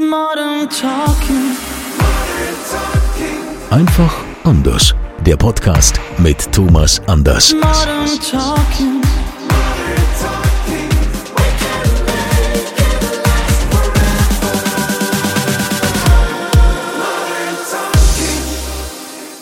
Modern 0.00 0.70
Talking. 0.70 1.56
Einfach 3.68 4.24
anders. 4.44 4.94
Der 5.26 5.36
Podcast 5.36 5.98
mit 6.18 6.52
Thomas 6.52 7.00
Anders. 7.08 7.52
Modern 7.52 8.06
Talking. 8.20 9.02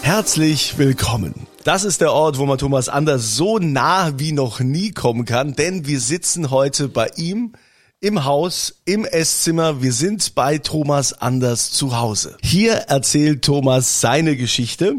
Herzlich 0.01 0.79
willkommen. 0.79 1.35
Das 1.65 1.85
ist 1.85 2.01
der 2.01 2.13
Ort, 2.13 2.39
wo 2.39 2.47
man 2.47 2.57
Thomas 2.57 2.89
Anders 2.89 3.37
so 3.37 3.59
nah 3.59 4.19
wie 4.19 4.33
noch 4.33 4.61
nie 4.61 4.93
kommen 4.93 5.27
kann, 5.27 5.55
denn 5.55 5.87
wir 5.87 6.01
sitzen 6.01 6.51
heute 6.51 6.89
bei 6.89 7.11
ihm 7.17 7.53
im 8.01 8.25
Haus, 8.25 8.83
im 8.85 9.07
Esszimmer. 9.07 9.83
Wir 9.83 9.93
sind 9.93 10.35
bei 10.35 10.59
Thomas 10.59 11.15
Anders 11.15 11.73
zu 11.73 11.99
Hause. 11.99 12.37
Hier 12.43 12.75
erzählt 12.75 13.43
Thomas 13.43 14.03
seine 14.03 14.37
Geschichte. 14.37 14.97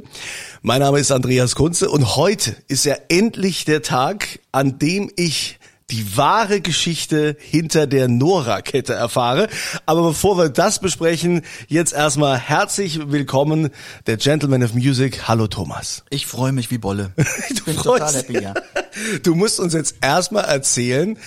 Mein 0.64 0.80
Name 0.80 0.98
ist 0.98 1.12
Andreas 1.12 1.54
Kunze 1.54 1.90
und 1.90 2.16
heute 2.16 2.56
ist 2.68 2.86
ja 2.86 2.96
endlich 3.10 3.66
der 3.66 3.84
Tag, 3.84 4.40
an 4.52 4.80
dem 4.80 5.12
ich 5.16 5.57
die 5.90 6.18
wahre 6.18 6.60
Geschichte 6.60 7.38
hinter 7.40 7.88
der 7.88 8.10
Nora-Kette 8.10 8.94
erfahre. 8.94 9.48
Aber 9.86 10.04
bevor 10.04 10.38
wir 10.38 10.50
das 10.50 10.80
besprechen, 10.80 11.44
jetzt 11.70 11.94
erstmal 11.94 12.38
herzlich 12.38 13.10
willkommen, 13.10 13.70
der 14.06 14.18
Gentleman 14.18 14.64
of 14.64 14.74
Music. 14.74 15.30
Hallo 15.30 15.48
Thomas. 15.48 16.04
Ich 16.10 16.28
freue 16.28 16.52
mich 16.52 16.72
wie 16.72 16.78
Bolle. 16.78 17.14
Ich 17.50 17.64
bin 17.64 17.78
total 17.78 18.14
happy, 18.14 18.42
ja. 18.42 18.54
Du 19.24 19.36
musst 19.36 19.60
uns 19.60 19.74
jetzt 19.74 19.96
erstmal 20.02 20.46
erzählen, 20.46 21.18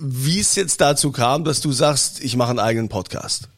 wie 0.00 0.40
es 0.40 0.54
jetzt 0.56 0.80
dazu 0.80 1.10
kam, 1.12 1.44
dass 1.44 1.60
du 1.60 1.72
sagst, 1.72 2.20
ich 2.20 2.36
mache 2.36 2.50
einen 2.50 2.58
eigenen 2.58 2.88
Podcast. 2.88 3.48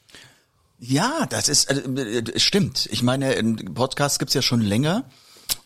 Ja, 0.79 1.27
das 1.29 1.49
ist 1.49 1.71
äh, 1.71 2.39
stimmt. 2.39 2.89
Ich 2.93 3.03
meine, 3.03 3.35
Podcast 3.75 4.19
gibt's 4.21 4.35
ja 4.35 4.43
schon 4.43 4.61
länger, 4.61 5.05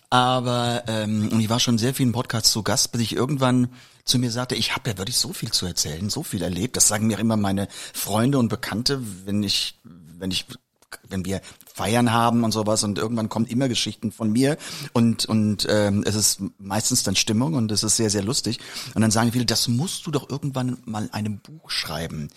aber 0.08 0.84
ähm, 0.86 1.28
und 1.30 1.40
ich 1.40 1.50
war 1.50 1.60
schon 1.60 1.76
sehr 1.76 1.92
vielen 1.92 2.12
Podcasts 2.12 2.52
zu 2.52 2.62
Gast, 2.62 2.92
bis 2.92 3.02
ich 3.02 3.14
irgendwann 3.14 3.68
zu 4.04 4.18
mir 4.18 4.30
sagte, 4.30 4.54
ich 4.54 4.74
habe 4.74 4.90
ja 4.90 4.98
wirklich 4.98 5.16
so 5.16 5.32
viel 5.32 5.52
zu 5.52 5.66
erzählen, 5.66 6.10
so 6.10 6.22
viel 6.22 6.42
erlebt. 6.42 6.76
Das 6.76 6.88
sagen 6.88 7.06
mir 7.06 7.18
immer 7.18 7.36
meine 7.36 7.68
Freunde 7.92 8.38
und 8.38 8.48
Bekannte, 8.48 9.00
wenn 9.24 9.42
ich, 9.42 9.78
wenn 9.84 10.30
ich, 10.30 10.46
wenn 11.08 11.24
wir 11.24 11.40
Feiern 11.72 12.12
haben 12.12 12.44
und 12.44 12.52
sowas 12.52 12.84
und 12.84 12.98
irgendwann 12.98 13.28
kommen 13.28 13.46
immer 13.46 13.68
Geschichten 13.68 14.12
von 14.12 14.30
mir 14.30 14.58
und 14.92 15.24
und 15.24 15.66
ähm, 15.70 16.04
es 16.06 16.14
ist 16.14 16.40
meistens 16.58 17.02
dann 17.02 17.16
Stimmung 17.16 17.54
und 17.54 17.72
es 17.72 17.82
ist 17.82 17.96
sehr 17.96 18.10
sehr 18.10 18.22
lustig 18.22 18.58
und 18.94 19.00
dann 19.00 19.10
sagen 19.10 19.32
viele, 19.32 19.46
das 19.46 19.68
musst 19.68 20.06
du 20.06 20.10
doch 20.10 20.28
irgendwann 20.28 20.78
mal 20.84 21.04
in 21.04 21.12
einem 21.14 21.38
Buch 21.38 21.70
schreiben. 21.70 22.28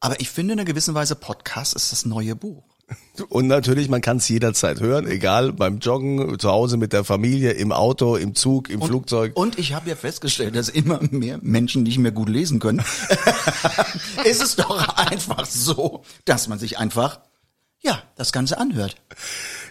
Aber 0.00 0.20
ich 0.20 0.30
finde 0.30 0.54
in 0.54 0.60
einer 0.60 0.66
gewissen 0.66 0.94
Weise 0.94 1.16
Podcast 1.16 1.74
ist 1.74 1.92
das 1.92 2.06
neue 2.06 2.34
Buch. 2.34 2.64
Und 3.28 3.48
natürlich, 3.48 3.88
man 3.88 4.00
kann 4.00 4.18
es 4.18 4.28
jederzeit 4.28 4.80
hören, 4.80 5.06
egal 5.06 5.52
beim 5.52 5.78
Joggen, 5.78 6.38
zu 6.38 6.50
Hause 6.50 6.76
mit 6.76 6.92
der 6.92 7.04
Familie, 7.04 7.50
im 7.50 7.72
Auto, 7.72 8.16
im 8.16 8.34
Zug, 8.34 8.70
im 8.70 8.80
und, 8.80 8.88
Flugzeug. 8.88 9.36
Und 9.36 9.58
ich 9.58 9.74
habe 9.74 9.88
ja 9.88 9.96
festgestellt, 9.96 10.56
dass 10.56 10.68
immer 10.68 11.00
mehr 11.10 11.38
Menschen 11.42 11.82
nicht 11.82 11.98
mehr 11.98 12.12
gut 12.12 12.28
lesen 12.28 12.60
können. 12.60 12.82
ist 14.24 14.42
es 14.42 14.56
doch 14.56 14.96
einfach 14.96 15.46
so, 15.46 16.02
dass 16.24 16.48
man 16.48 16.58
sich 16.58 16.78
einfach 16.78 17.20
ja 17.80 18.02
das 18.16 18.32
Ganze 18.32 18.58
anhört. 18.58 18.96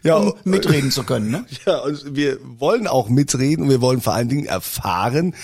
Ja, 0.03 0.17
um 0.17 0.33
mitreden 0.43 0.91
zu 0.91 1.03
können. 1.03 1.31
Ne? 1.31 1.45
Ja, 1.65 1.79
und 1.79 2.15
wir 2.15 2.37
wollen 2.41 2.87
auch 2.87 3.09
mitreden 3.09 3.63
und 3.63 3.69
wir 3.69 3.81
wollen 3.81 4.01
vor 4.01 4.13
allen 4.13 4.29
Dingen 4.29 4.45
erfahren. 4.45 5.35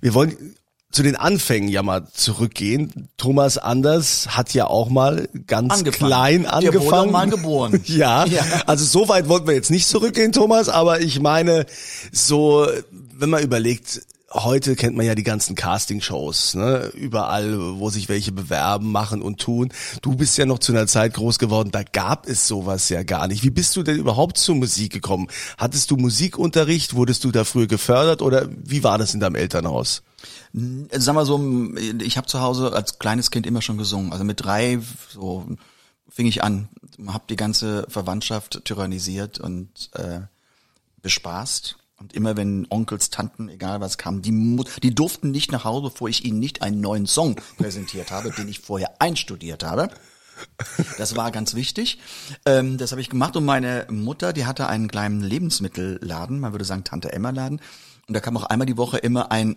Wir 0.00 0.14
wollen 0.14 0.56
zu 0.90 1.02
den 1.02 1.14
Anfängen 1.16 1.68
ja 1.68 1.82
mal 1.82 2.08
zurückgehen. 2.12 3.08
Thomas 3.16 3.58
Anders 3.58 4.28
hat 4.36 4.52
ja 4.54 4.66
auch 4.66 4.88
mal 4.88 5.28
ganz 5.46 5.72
angefangen. 5.72 6.10
klein 6.10 6.46
angefangen. 6.46 6.80
Der 6.82 6.98
wurde 6.98 7.10
mal 7.10 7.30
geboren. 7.30 7.80
ja, 7.86 8.24
ja, 8.26 8.42
also 8.66 8.84
so 8.84 9.08
weit 9.08 9.28
wollten 9.28 9.46
wir 9.46 9.54
jetzt 9.54 9.70
nicht 9.70 9.86
zurückgehen, 9.86 10.32
Thomas, 10.32 10.68
aber 10.68 11.00
ich 11.00 11.20
meine, 11.20 11.66
so, 12.10 12.66
wenn 12.90 13.30
man 13.30 13.42
überlegt, 13.42 14.02
heute 14.32 14.76
kennt 14.76 14.96
man 14.96 15.06
ja 15.06 15.14
die 15.14 15.22
ganzen 15.22 15.56
Casting-Shows, 15.56 16.54
ne? 16.54 16.90
überall, 16.94 17.78
wo 17.78 17.90
sich 17.90 18.08
welche 18.08 18.32
bewerben, 18.32 18.92
machen 18.92 19.22
und 19.22 19.40
tun. 19.40 19.72
Du 20.02 20.14
bist 20.14 20.38
ja 20.38 20.46
noch 20.46 20.58
zu 20.58 20.72
einer 20.72 20.86
Zeit 20.86 21.14
groß 21.14 21.38
geworden, 21.38 21.70
da 21.72 21.82
gab 21.82 22.28
es 22.28 22.46
sowas 22.46 22.88
ja 22.88 23.02
gar 23.02 23.26
nicht. 23.26 23.42
Wie 23.42 23.50
bist 23.50 23.74
du 23.76 23.82
denn 23.82 23.98
überhaupt 23.98 24.38
zur 24.38 24.54
Musik 24.54 24.92
gekommen? 24.92 25.28
Hattest 25.58 25.90
du 25.90 25.96
Musikunterricht? 25.96 26.94
Wurdest 26.94 27.24
du 27.24 27.32
da 27.32 27.44
früher 27.44 27.66
gefördert 27.66 28.22
oder 28.22 28.48
wie 28.50 28.84
war 28.84 28.98
das 28.98 29.14
in 29.14 29.20
deinem 29.20 29.34
Elternhaus? 29.34 30.02
Sag 30.52 31.14
mal 31.14 31.26
so, 31.26 31.40
ich 32.00 32.16
habe 32.16 32.26
zu 32.26 32.40
Hause 32.40 32.72
als 32.72 32.98
kleines 32.98 33.30
Kind 33.30 33.46
immer 33.46 33.62
schon 33.62 33.78
gesungen. 33.78 34.12
Also 34.12 34.24
mit 34.24 34.44
drei 34.44 34.78
so 35.08 35.46
fing 36.08 36.26
ich 36.26 36.42
an, 36.42 36.68
habe 37.06 37.24
die 37.30 37.36
ganze 37.36 37.86
Verwandtschaft 37.88 38.64
tyrannisiert 38.64 39.38
und 39.38 39.90
äh, 39.94 40.20
bespaßt. 41.02 41.76
Und 42.00 42.14
immer 42.14 42.36
wenn 42.36 42.66
Onkels, 42.70 43.10
Tanten, 43.10 43.50
egal 43.50 43.80
was 43.80 43.98
kam, 43.98 44.22
die, 44.22 44.32
die 44.82 44.94
durften 44.94 45.30
nicht 45.30 45.52
nach 45.52 45.64
Hause, 45.64 45.90
bevor 45.90 46.08
ich 46.08 46.24
ihnen 46.24 46.38
nicht 46.38 46.62
einen 46.62 46.80
neuen 46.80 47.06
Song 47.06 47.36
präsentiert 47.58 48.10
habe, 48.10 48.30
den 48.30 48.48
ich 48.48 48.60
vorher 48.60 49.00
einstudiert 49.00 49.62
habe. 49.62 49.90
Das 50.96 51.14
war 51.16 51.30
ganz 51.30 51.54
wichtig. 51.54 51.98
Ähm, 52.46 52.78
das 52.78 52.92
habe 52.92 53.02
ich 53.02 53.10
gemacht 53.10 53.36
und 53.36 53.44
meine 53.44 53.86
Mutter, 53.90 54.32
die 54.32 54.46
hatte 54.46 54.68
einen 54.68 54.88
kleinen 54.88 55.20
Lebensmittelladen, 55.20 56.40
man 56.40 56.52
würde 56.52 56.64
sagen 56.64 56.84
Tante 56.84 57.12
Emma 57.12 57.28
Laden. 57.28 57.60
Und 58.08 58.14
da 58.14 58.20
kam 58.20 58.38
auch 58.38 58.44
einmal 58.44 58.66
die 58.66 58.78
Woche 58.78 58.96
immer 58.96 59.30
ein 59.30 59.56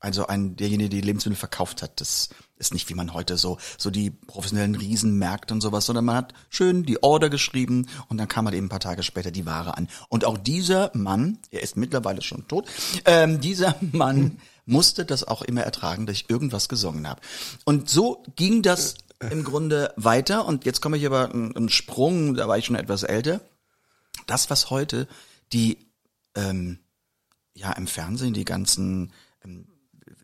also 0.00 0.26
ein 0.26 0.56
derjenige, 0.56 0.88
der 0.90 1.00
die 1.00 1.06
Lebensmittel 1.06 1.38
verkauft 1.38 1.82
hat. 1.82 2.00
Das 2.00 2.30
ist 2.56 2.74
nicht 2.74 2.88
wie 2.88 2.94
man 2.94 3.14
heute 3.14 3.36
so 3.36 3.58
so 3.78 3.90
die 3.90 4.10
professionellen 4.10 4.74
Riesenmärkte 4.74 5.54
und 5.54 5.60
sowas, 5.60 5.86
sondern 5.86 6.06
man 6.06 6.16
hat 6.16 6.34
schön 6.48 6.84
die 6.84 7.02
Order 7.02 7.30
geschrieben 7.30 7.86
und 8.08 8.18
dann 8.18 8.28
kam 8.28 8.46
halt 8.46 8.56
eben 8.56 8.66
ein 8.66 8.70
paar 8.70 8.80
Tage 8.80 9.02
später 9.02 9.30
die 9.30 9.46
Ware 9.46 9.76
an. 9.76 9.88
Und 10.08 10.24
auch 10.24 10.38
dieser 10.38 10.90
Mann, 10.94 11.38
er 11.50 11.62
ist 11.62 11.76
mittlerweile 11.76 12.22
schon 12.22 12.48
tot, 12.48 12.68
ähm, 13.04 13.40
dieser 13.40 13.76
Mann 13.92 14.38
musste 14.66 15.04
das 15.04 15.24
auch 15.24 15.42
immer 15.42 15.62
ertragen, 15.62 16.06
dass 16.06 16.16
ich 16.16 16.30
irgendwas 16.30 16.68
gesungen 16.68 17.08
habe. 17.08 17.20
Und 17.64 17.90
so 17.90 18.22
ging 18.36 18.62
das 18.62 18.94
im 19.30 19.44
Grunde 19.44 19.92
weiter. 19.96 20.46
Und 20.46 20.64
jetzt 20.64 20.80
komme 20.80 20.96
ich 20.96 21.04
aber 21.04 21.34
einen 21.34 21.68
Sprung, 21.68 22.34
da 22.34 22.48
war 22.48 22.56
ich 22.56 22.64
schon 22.64 22.76
etwas 22.76 23.02
älter. 23.02 23.40
Das, 24.26 24.48
was 24.48 24.70
heute 24.70 25.08
die 25.52 25.78
ähm, 26.34 26.78
ja 27.54 27.72
im 27.72 27.86
Fernsehen 27.86 28.32
die 28.32 28.44
ganzen 28.44 29.12
ähm, 29.44 29.66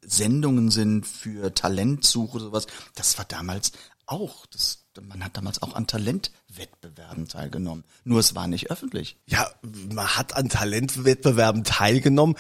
Sendungen 0.07 0.71
sind 0.71 1.07
für 1.07 1.53
Talentsuche 1.53 2.41
sowas. 2.41 2.67
Das 2.95 3.19
war 3.19 3.25
damals 3.25 3.73
auch, 4.07 4.47
das, 4.47 4.87
man 5.03 5.25
hat 5.25 5.37
damals 5.37 5.63
auch 5.63 5.75
an 5.75 5.87
Talentwettbewerben 5.87 7.29
teilgenommen. 7.29 7.85
Nur 8.05 8.21
es 8.21 8.35
war 8.35 8.47
nicht 8.47 8.71
öffentlich. 8.71 9.17
Ja, 9.27 9.49
man 9.93 10.07
hat 10.17 10.37
an 10.37 10.49
Talentwettbewerben 10.49 11.65
teilgenommen. 11.65 12.37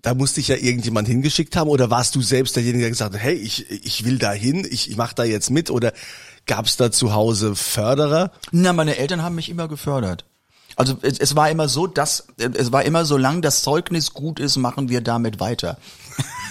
Da 0.00 0.14
musste 0.14 0.40
ich 0.40 0.48
ja 0.48 0.56
irgendjemand 0.56 1.08
hingeschickt 1.08 1.56
haben 1.56 1.70
oder 1.70 1.90
warst 1.90 2.14
du 2.14 2.22
selbst 2.22 2.56
derjenige, 2.56 2.84
der 2.84 2.90
gesagt 2.90 3.14
hat, 3.14 3.20
hey, 3.20 3.34
ich, 3.34 3.70
ich 3.70 4.04
will 4.04 4.18
da 4.18 4.32
hin, 4.32 4.66
ich, 4.70 4.90
ich 4.90 4.96
mache 4.96 5.14
da 5.14 5.24
jetzt 5.24 5.50
mit 5.50 5.70
oder 5.70 5.92
gab 6.46 6.66
es 6.66 6.76
da 6.76 6.90
zu 6.90 7.14
Hause 7.14 7.54
Förderer? 7.54 8.30
Na, 8.50 8.72
meine 8.72 8.96
Eltern 8.96 9.22
haben 9.22 9.34
mich 9.34 9.48
immer 9.48 9.68
gefördert. 9.68 10.24
Also 10.76 10.98
es, 11.02 11.18
es 11.18 11.36
war 11.36 11.50
immer 11.50 11.68
so, 11.68 11.86
dass 11.86 12.26
es 12.36 12.72
war 12.72 12.84
immer 12.84 13.04
so 13.04 13.16
lang 13.16 13.42
das 13.42 13.62
Zeugnis 13.62 14.12
gut 14.12 14.40
ist, 14.40 14.56
machen 14.56 14.88
wir 14.88 15.00
damit 15.00 15.40
weiter. 15.40 15.78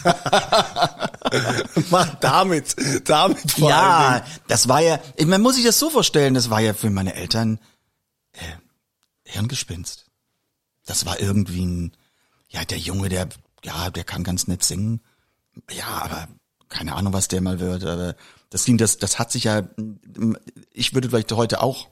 Mach 1.90 2.16
damit, 2.16 2.76
damit 3.06 3.52
vor 3.52 3.70
Ja, 3.70 4.26
das 4.48 4.68
war 4.68 4.82
ja, 4.82 5.00
ich, 5.16 5.26
man 5.26 5.42
muss 5.42 5.56
sich 5.56 5.66
das 5.66 5.80
so 5.80 5.90
vorstellen, 5.90 6.34
das 6.34 6.50
war 6.50 6.60
ja 6.60 6.74
für 6.74 6.90
meine 6.90 7.16
Eltern 7.16 7.60
äh, 8.34 8.40
Hirngespinst. 9.26 10.06
Das 10.86 11.06
war 11.06 11.20
irgendwie 11.20 11.66
ein, 11.66 11.92
ja, 12.50 12.66
der 12.66 12.78
Junge, 12.78 13.10
der, 13.10 13.30
ja, 13.64 13.90
der 13.90 14.04
kann 14.04 14.24
ganz 14.24 14.48
nett 14.48 14.64
singen. 14.64 15.02
Ja, 15.72 15.88
aber 15.88 16.28
keine 16.70 16.96
Ahnung, 16.96 17.14
was 17.14 17.28
der 17.28 17.42
mal 17.42 17.60
wird. 17.60 17.86
Aber 17.86 18.16
das 18.50 18.66
ging, 18.66 18.78
das, 18.78 18.98
das 18.98 19.20
hat 19.20 19.32
sich 19.32 19.46
ja, 19.46 19.64
ich 20.72 20.94
würde 20.94 21.10
vielleicht 21.10 21.32
heute 21.32 21.62
auch 21.62 21.90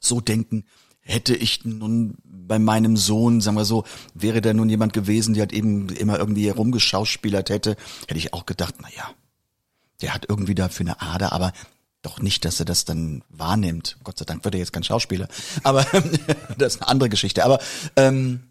so 0.00 0.20
denken, 0.20 0.64
hätte 1.00 1.34
ich 1.34 1.64
nun 1.64 2.16
bei 2.48 2.58
meinem 2.58 2.96
Sohn, 2.96 3.40
sagen 3.40 3.56
wir 3.56 3.64
so, 3.64 3.84
wäre 4.14 4.40
da 4.40 4.52
nun 4.52 4.68
jemand 4.68 4.92
gewesen, 4.92 5.34
der 5.34 5.42
halt 5.42 5.52
eben 5.52 5.88
immer 5.90 6.18
irgendwie 6.18 6.48
rumgeschauspielert 6.48 7.50
hätte, 7.50 7.76
hätte 8.08 8.18
ich 8.18 8.32
auch 8.32 8.46
gedacht, 8.46 8.76
na 8.80 8.88
ja, 8.96 9.10
der 10.00 10.14
hat 10.14 10.26
irgendwie 10.28 10.54
dafür 10.54 10.86
eine 10.86 11.00
Ader, 11.00 11.32
aber 11.32 11.52
doch 12.02 12.20
nicht, 12.20 12.44
dass 12.44 12.60
er 12.60 12.64
das 12.64 12.84
dann 12.84 13.22
wahrnimmt. 13.28 13.98
Gott 14.04 14.18
sei 14.18 14.24
Dank 14.24 14.44
wird 14.44 14.54
er 14.54 14.60
jetzt 14.60 14.72
kein 14.72 14.84
Schauspieler. 14.84 15.28
Aber 15.64 15.84
das 16.58 16.74
ist 16.74 16.82
eine 16.82 16.88
andere 16.88 17.08
Geschichte. 17.08 17.44
Aber 17.44 17.58
ähm, 17.96 18.44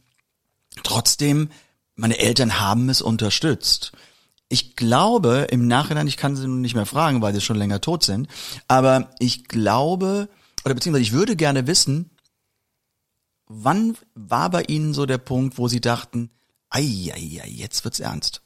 trotzdem, 0.84 1.50
meine 1.96 2.20
Eltern 2.20 2.60
haben 2.60 2.90
es 2.90 3.02
unterstützt. 3.02 3.94
Ich 4.50 4.76
glaube 4.76 5.48
im 5.50 5.68
Nachhinein, 5.68 6.08
ich 6.08 6.18
kann 6.18 6.36
sie 6.36 6.48
nun 6.48 6.62
nicht 6.62 6.76
mehr 6.76 6.86
fragen, 6.86 7.22
weil 7.22 7.34
sie 7.34 7.42
schon 7.42 7.58
länger 7.58 7.82
tot 7.82 8.04
sind, 8.04 8.28
aber 8.70 9.10
ich 9.20 9.46
glaube, 9.46 10.30
oder 10.64 10.74
beziehungsweise 10.74 11.04
ich 11.04 11.12
würde 11.12 11.36
gerne 11.36 11.68
wissen, 11.68 12.12
wann 13.48 13.98
war 14.16 14.50
bei 14.50 14.64
Ihnen 14.64 14.94
so 14.94 15.06
der 15.06 15.18
Punkt, 15.18 15.58
wo 15.58 15.68
Sie 15.68 15.82
dachten, 15.82 16.30
ei, 16.70 17.12
ei, 17.14 17.42
ei 17.44 17.50
jetzt 17.50 17.84
wird's 17.84 18.00
ernst. 18.00 18.42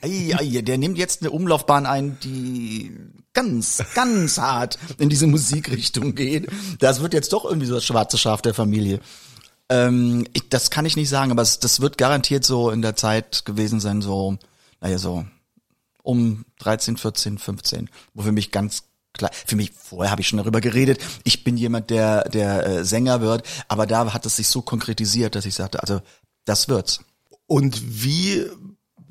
Ei, 0.00 0.34
ei, 0.34 0.62
der 0.62 0.78
nimmt 0.78 0.96
jetzt 0.96 1.22
eine 1.22 1.30
Umlaufbahn 1.30 1.84
ein, 1.84 2.18
die 2.20 2.96
ganz, 3.34 3.82
ganz 3.94 4.38
hart 4.38 4.78
in 4.98 5.08
diese 5.08 5.26
Musikrichtung 5.26 6.14
geht. 6.14 6.48
Das 6.78 7.00
wird 7.02 7.12
jetzt 7.12 7.32
doch 7.32 7.44
irgendwie 7.44 7.66
so 7.66 7.74
das 7.74 7.84
schwarze 7.84 8.16
Schaf 8.16 8.40
der 8.40 8.54
Familie. 8.54 9.00
Ähm, 9.68 10.26
ich, 10.32 10.48
das 10.48 10.70
kann 10.70 10.86
ich 10.86 10.96
nicht 10.96 11.08
sagen, 11.08 11.30
aber 11.30 11.42
es, 11.42 11.58
das 11.58 11.80
wird 11.80 11.98
garantiert 11.98 12.44
so 12.44 12.70
in 12.70 12.82
der 12.82 12.96
Zeit 12.96 13.44
gewesen 13.44 13.80
sein, 13.80 14.02
so, 14.02 14.38
naja, 14.80 14.98
so 14.98 15.26
um 16.02 16.44
13, 16.58 16.96
14, 16.96 17.38
15, 17.38 17.90
wo 18.14 18.22
für 18.22 18.32
mich 18.32 18.50
ganz 18.50 18.84
klar, 19.12 19.30
für 19.32 19.56
mich, 19.56 19.72
vorher 19.72 20.10
habe 20.10 20.20
ich 20.20 20.28
schon 20.28 20.38
darüber 20.38 20.60
geredet, 20.60 21.00
ich 21.24 21.44
bin 21.44 21.56
jemand, 21.56 21.90
der, 21.90 22.28
der 22.28 22.66
äh, 22.66 22.84
Sänger 22.84 23.20
wird, 23.20 23.46
aber 23.68 23.86
da 23.86 24.12
hat 24.12 24.26
es 24.26 24.36
sich 24.36 24.48
so 24.48 24.62
konkretisiert, 24.62 25.34
dass 25.34 25.46
ich 25.46 25.54
sagte, 25.54 25.80
also 25.82 26.00
das 26.44 26.68
wird's. 26.68 27.00
Und 27.46 28.04
wie 28.04 28.46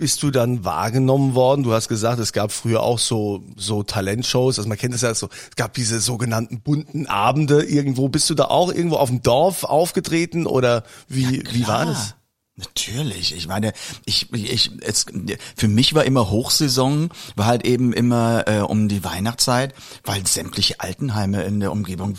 bist 0.02 0.24
du 0.24 0.32
dann 0.32 0.66
wahrgenommen 0.66 1.36
worden? 1.36 1.62
Du 1.62 1.74
hast 1.74 1.88
gesagt, 1.88 2.20
es 2.20 2.34
gab 2.34 2.52
früher 2.52 2.82
auch 2.82 2.98
so 2.98 3.44
so 3.56 3.84
Talentshows, 3.84 4.58
also 4.58 4.68
man 4.68 4.80
kennt 4.80 4.96
es 4.96 5.02
ja 5.02 5.14
so, 5.14 5.30
es 5.50 5.56
gab 5.56 5.76
diese 5.76 6.00
sogenannten 6.00 6.62
bunten 6.62 7.06
Abende 7.06 7.64
irgendwo. 7.64 8.10
Bist 8.10 8.28
du 8.32 8.34
da 8.34 8.46
auch 8.46 8.74
irgendwo 8.74 8.96
auf 8.96 9.10
dem 9.10 9.22
Dorf 9.22 9.64
aufgetreten 9.64 10.48
oder 10.48 10.84
wie 11.08 11.44
wie 11.52 11.68
war 11.68 11.86
das? 11.86 12.16
Natürlich. 12.58 13.34
Ich 13.34 13.48
meine, 13.48 13.72
ich, 14.06 14.32
ich, 14.34 14.72
es, 14.82 15.06
für 15.56 15.68
mich 15.68 15.94
war 15.94 16.04
immer 16.04 16.30
Hochsaison, 16.30 17.10
war 17.36 17.46
halt 17.46 17.66
eben 17.66 17.94
immer 17.94 18.48
äh, 18.48 18.60
um 18.60 18.90
die 18.90 19.04
Weihnachtszeit, 19.04 19.74
weil 20.04 20.28
sämtliche 20.28 20.80
Altenheime 20.80 21.44
in 21.44 21.60
der 21.60 21.72
Umgebung 21.72 22.18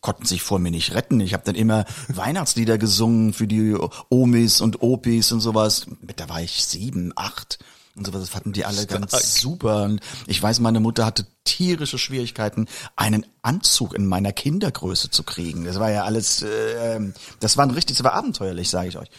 konnten 0.00 0.24
sich 0.24 0.42
vor 0.42 0.60
mir 0.60 0.70
nicht 0.70 0.94
retten. 0.94 1.20
Ich 1.20 1.34
habe 1.34 1.44
dann 1.44 1.56
immer 1.56 1.84
Weihnachtslieder 2.08 2.78
gesungen 2.78 3.32
für 3.32 3.46
die 3.46 3.76
Omis 4.08 4.60
und 4.60 4.82
Opis 4.82 5.32
und 5.32 5.40
sowas. 5.40 5.86
Da 6.16 6.28
war 6.28 6.40
ich 6.40 6.64
sieben, 6.64 7.12
acht 7.16 7.58
und 7.96 8.06
sowas. 8.06 8.22
Das 8.22 8.30
fanden 8.30 8.52
die 8.52 8.64
alle 8.64 8.86
ganz 8.86 9.10
Stark. 9.10 9.22
super. 9.24 9.82
Und 9.84 10.00
ich 10.26 10.42
weiß, 10.42 10.60
meine 10.60 10.80
Mutter 10.80 11.04
hatte 11.04 11.26
tierische 11.44 11.98
Schwierigkeiten, 11.98 12.66
einen 12.96 13.26
Anzug 13.42 13.94
in 13.94 14.06
meiner 14.06 14.32
Kindergröße 14.32 15.10
zu 15.10 15.22
kriegen. 15.22 15.64
Das 15.64 15.78
war 15.78 15.90
ja 15.90 16.04
alles, 16.04 16.42
äh, 16.42 17.00
das 17.40 17.56
war 17.56 17.66
ein 17.66 17.70
richtig, 17.70 17.96
das 17.96 18.04
war 18.04 18.14
abenteuerlich, 18.14 18.70
sage 18.70 18.88
ich 18.88 18.98
euch. 18.98 19.10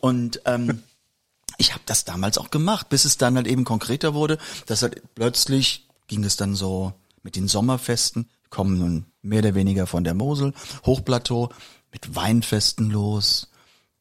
Und 0.00 0.40
ähm, 0.44 0.82
ich 1.58 1.72
habe 1.72 1.82
das 1.86 2.04
damals 2.04 2.38
auch 2.38 2.50
gemacht, 2.50 2.88
bis 2.88 3.04
es 3.04 3.18
dann 3.18 3.36
halt 3.36 3.46
eben 3.46 3.64
konkreter 3.64 4.14
wurde, 4.14 4.38
dass 4.66 4.82
halt 4.82 5.02
plötzlich 5.14 5.86
ging 6.06 6.24
es 6.24 6.36
dann 6.36 6.54
so 6.54 6.92
mit 7.22 7.36
den 7.36 7.48
Sommerfesten, 7.48 8.28
kommen 8.50 8.78
nun 8.78 9.06
mehr 9.22 9.40
oder 9.40 9.54
weniger 9.54 9.86
von 9.86 10.04
der 10.04 10.14
Mosel, 10.14 10.52
Hochplateau, 10.84 11.50
mit 11.92 12.14
Weinfesten 12.14 12.90
los. 12.90 13.48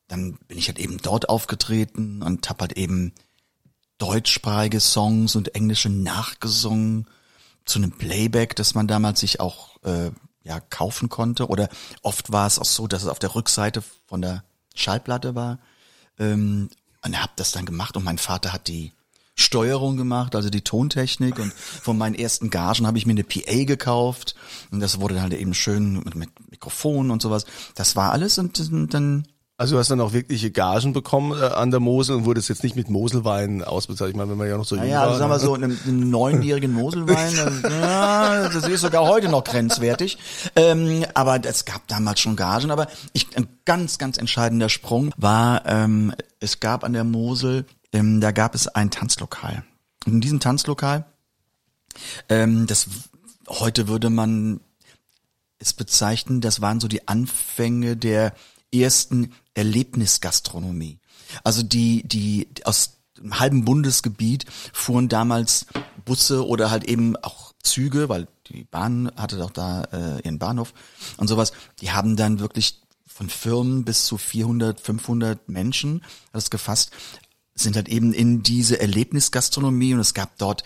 Dann 0.08 0.34
bin 0.48 0.58
ich 0.58 0.68
halt 0.68 0.80
eben 0.80 0.98
dort 0.98 1.30
aufgetreten 1.30 2.22
und 2.22 2.50
hab 2.50 2.62
halt 2.62 2.74
eben 2.74 3.14
deutschsprachige 3.98 4.80
Songs 4.80 5.36
und 5.36 5.56
englische 5.56 5.90
nachgesungen 5.90 7.08
zu 7.66 7.80
einem 7.80 7.92
Playback, 7.92 8.56
das 8.56 8.76
man 8.76 8.88
damals 8.88 9.20
sich 9.20 9.40
auch 9.40 9.82
äh, 9.84 10.12
ja 10.44 10.60
kaufen 10.60 11.10
konnte. 11.10 11.48
Oder 11.48 11.70
oft 12.02 12.32
war 12.32 12.48
es 12.48 12.60
auch 12.60 12.66
so, 12.66 12.88
dass 12.88 13.04
es 13.04 13.10
auf 13.10 13.20
der 13.20 13.36
Rückseite 13.36 13.84
von 14.06 14.22
der 14.22 14.44
Schallplatte 14.76 15.36
war. 15.36 15.60
Ähm, 16.20 16.70
und 17.06 17.22
hab 17.22 17.36
das 17.36 17.52
dann 17.52 17.66
gemacht 17.66 17.98
und 17.98 18.04
mein 18.04 18.18
Vater 18.18 18.54
hat 18.54 18.68
die 18.68 18.94
Steuerung 19.36 19.98
gemacht, 19.98 20.36
also 20.36 20.50
die 20.50 20.62
Tontechnik 20.62 21.40
und 21.40 21.52
von 21.54 21.98
meinen 21.98 22.14
ersten 22.14 22.50
Gagen 22.52 22.86
habe 22.86 23.00
ich 23.00 23.08
mir 23.08 23.14
eine 23.14 23.24
PA 23.24 23.64
gekauft 23.64 24.36
und 24.72 24.80
das 24.80 25.00
wurde 25.00 25.16
dann 25.16 25.24
halt 25.24 25.34
eben 25.34 25.56
schön 25.56 25.94
mit, 26.04 26.16
mit 26.16 26.52
Mikrofon 26.52 27.10
und 27.10 27.22
sowas. 27.22 27.46
Das 27.74 27.96
war 27.96 28.12
alles 28.12 28.38
und, 28.38 28.60
und 28.60 28.94
dann 28.94 29.28
Also 29.56 29.76
du 29.76 29.80
hast 29.80 29.92
dann 29.92 30.02
auch 30.02 30.14
wirkliche 30.14 30.50
Gagen 30.50 30.94
bekommen 30.94 31.40
äh, 31.40 31.46
an 31.46 31.70
der 31.70 31.80
Mosel 31.80 32.16
und 32.16 32.26
wurdest 32.26 32.50
jetzt 32.50 32.64
nicht 32.64 32.76
mit 32.76 32.90
Moselwein 32.90 33.64
ausbezahlt. 33.64 34.10
Ich 34.10 34.16
meine, 34.16 34.32
wenn 34.32 34.38
man 34.38 34.48
ja 34.48 34.58
noch 34.58 34.66
so 34.66 34.76
jung 34.76 34.86
Naja, 34.86 35.02
war. 35.02 35.08
also 35.10 35.20
sagen 35.20 35.32
wir 35.32 35.40
so, 35.40 35.54
einem, 35.54 35.78
einem 35.86 36.10
neunjährigen 36.10 36.74
Moselwein, 36.74 37.36
das, 37.36 37.62
ja, 37.72 38.50
das 38.50 38.68
ist 38.68 38.82
sogar 38.82 39.06
heute 39.08 39.30
noch 39.30 39.44
grenzwertig. 39.44 40.18
Ähm, 40.56 41.06
aber 41.14 41.40
es 41.46 41.66
gab 41.66 41.88
damals 41.88 42.20
schon 42.20 42.36
Gagen, 42.36 42.72
aber 42.72 42.88
ich, 43.14 43.38
ein 43.38 43.48
ganz, 43.64 44.00
ganz 44.00 44.18
entscheidender 44.18 44.70
Sprung 44.70 45.14
war, 45.18 45.66
ähm, 45.68 46.16
es 46.40 46.60
gab 46.60 46.84
an 46.84 46.94
der 46.94 47.04
Mosel, 47.04 47.66
ähm, 47.94 48.22
da 48.22 48.32
gab 48.32 48.56
es 48.56 48.68
ein 48.68 48.90
Tanzlokal. 48.90 49.64
Und 50.08 50.14
in 50.14 50.22
diesem 50.22 50.40
Tanzlokal, 50.40 51.06
ähm, 52.28 52.66
das 52.66 52.88
heute 53.48 53.88
würde 53.88 54.10
man 54.10 54.62
es 55.60 55.74
bezeichnen, 55.74 56.42
das 56.42 56.60
waren 56.60 56.80
so 56.80 56.88
die 56.88 57.08
Anfänge 57.08 57.96
der 57.96 58.34
ersten 58.74 59.34
Erlebnisgastronomie. 59.54 61.00
Also 61.44 61.64
die, 61.64 62.04
die 62.08 62.48
aus 62.64 62.98
dem 63.18 63.40
halben 63.40 63.66
Bundesgebiet 63.66 64.46
fuhren 64.74 65.10
damals 65.10 65.66
Busse 66.06 66.46
oder 66.46 66.72
halt 66.72 66.84
eben 66.84 67.16
auch 67.18 67.54
Züge, 67.64 68.10
weil 68.10 68.28
die 68.48 68.66
Bahn 68.66 69.12
hatte 69.16 69.38
doch 69.38 69.52
da 69.52 69.84
äh, 69.86 70.22
ihren 70.24 70.40
Bahnhof 70.40 70.74
und 71.18 71.28
sowas. 71.28 71.54
Die 71.80 71.92
haben 71.92 72.16
dann 72.16 72.40
wirklich 72.40 72.82
von 73.08 73.30
Firmen 73.30 73.86
bis 73.86 74.06
zu 74.06 74.18
400, 74.18 74.80
500 74.80 75.48
Menschen, 75.48 76.02
hat 76.04 76.34
das 76.34 76.50
gefasst, 76.50 76.92
sind 77.56 77.76
halt 77.76 77.88
eben 77.88 78.14
in 78.14 78.44
diese 78.44 78.80
Erlebnisgastronomie 78.80 79.94
und 79.94 80.00
es 80.00 80.14
gab 80.14 80.38
dort 80.38 80.64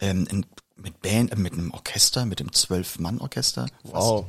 ähm, 0.00 0.26
in, 0.30 0.46
mit 0.76 1.00
Band, 1.02 1.32
äh, 1.32 1.36
mit 1.36 1.52
einem 1.52 1.70
Orchester, 1.72 2.24
mit 2.24 2.40
dem 2.40 2.52
Zwölf-Mann-Orchester. 2.52 3.66
Wow. 3.82 4.26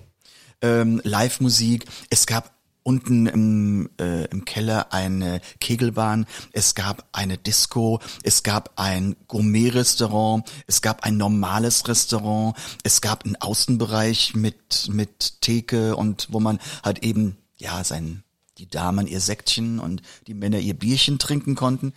Ähm, 0.62 1.02
Live-Musik. 1.04 1.86
Es 2.10 2.28
gab 2.28 2.52
unten 2.84 3.28
im, 3.28 3.90
äh, 4.00 4.26
im 4.26 4.46
Keller 4.46 4.92
eine 4.94 5.42
Kegelbahn, 5.60 6.26
es 6.52 6.76
gab 6.76 7.08
eine 7.12 7.38
Disco, 7.38 8.00
es 8.24 8.44
gab 8.44 8.74
ein 8.78 9.16
Gourmet-Restaurant, 9.28 10.50
es 10.68 10.82
gab 10.82 11.04
ein 11.04 11.18
normales 11.18 11.88
Restaurant, 11.88 12.58
es 12.84 13.02
gab 13.02 13.26
einen 13.26 13.36
Außenbereich 13.36 14.36
mit, 14.36 14.90
mit 14.90 15.42
Theke 15.42 15.96
und 15.96 16.28
wo 16.32 16.40
man 16.40 16.60
halt 16.84 17.04
eben, 17.04 17.38
ja, 17.58 17.84
sein, 17.84 18.24
die 18.58 18.68
Damen 18.68 19.08
ihr 19.08 19.20
Säckchen 19.20 19.80
und 19.80 20.02
die 20.28 20.34
Männer 20.34 20.60
ihr 20.60 20.74
Bierchen 20.74 21.20
trinken 21.20 21.56
konnten. 21.56 21.94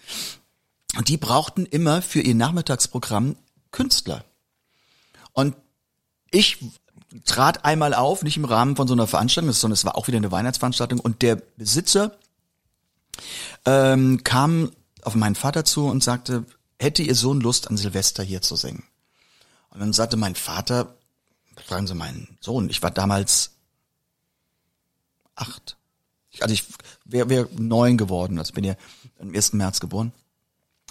Und 0.96 1.08
die 1.08 1.16
brauchten 1.16 1.66
immer 1.66 2.02
für 2.02 2.20
ihr 2.20 2.34
Nachmittagsprogramm 2.34 3.36
Künstler. 3.70 4.24
Und 5.32 5.56
ich 6.30 6.58
trat 7.24 7.64
einmal 7.64 7.94
auf, 7.94 8.22
nicht 8.22 8.36
im 8.36 8.44
Rahmen 8.44 8.76
von 8.76 8.88
so 8.88 8.94
einer 8.94 9.06
Veranstaltung, 9.06 9.52
sondern 9.52 9.74
es 9.74 9.84
war 9.84 9.96
auch 9.96 10.08
wieder 10.08 10.18
eine 10.18 10.32
Weihnachtsveranstaltung 10.32 11.00
und 11.00 11.22
der 11.22 11.36
Besitzer 11.36 12.16
ähm, 13.64 14.24
kam 14.24 14.72
auf 15.02 15.14
meinen 15.14 15.34
Vater 15.34 15.64
zu 15.64 15.86
und 15.86 16.02
sagte, 16.02 16.44
hätte 16.78 17.02
ihr 17.02 17.14
Sohn 17.14 17.40
Lust 17.40 17.68
an 17.70 17.76
Silvester 17.76 18.22
hier 18.22 18.42
zu 18.42 18.56
singen? 18.56 18.84
Und 19.70 19.80
dann 19.80 19.92
sagte 19.92 20.16
mein 20.16 20.34
Vater, 20.34 20.96
fragen 21.56 21.86
Sie 21.86 21.94
meinen 21.94 22.38
Sohn, 22.40 22.68
ich 22.68 22.82
war 22.82 22.90
damals 22.90 23.52
acht. 25.34 25.76
Also 26.40 26.52
ich 26.52 26.64
wäre 27.04 27.28
wär 27.28 27.48
neun 27.56 27.96
geworden, 27.96 28.38
also 28.38 28.52
bin 28.52 28.64
ja 28.64 28.74
am 29.20 29.34
1. 29.34 29.52
März 29.52 29.80
geboren. 29.80 30.12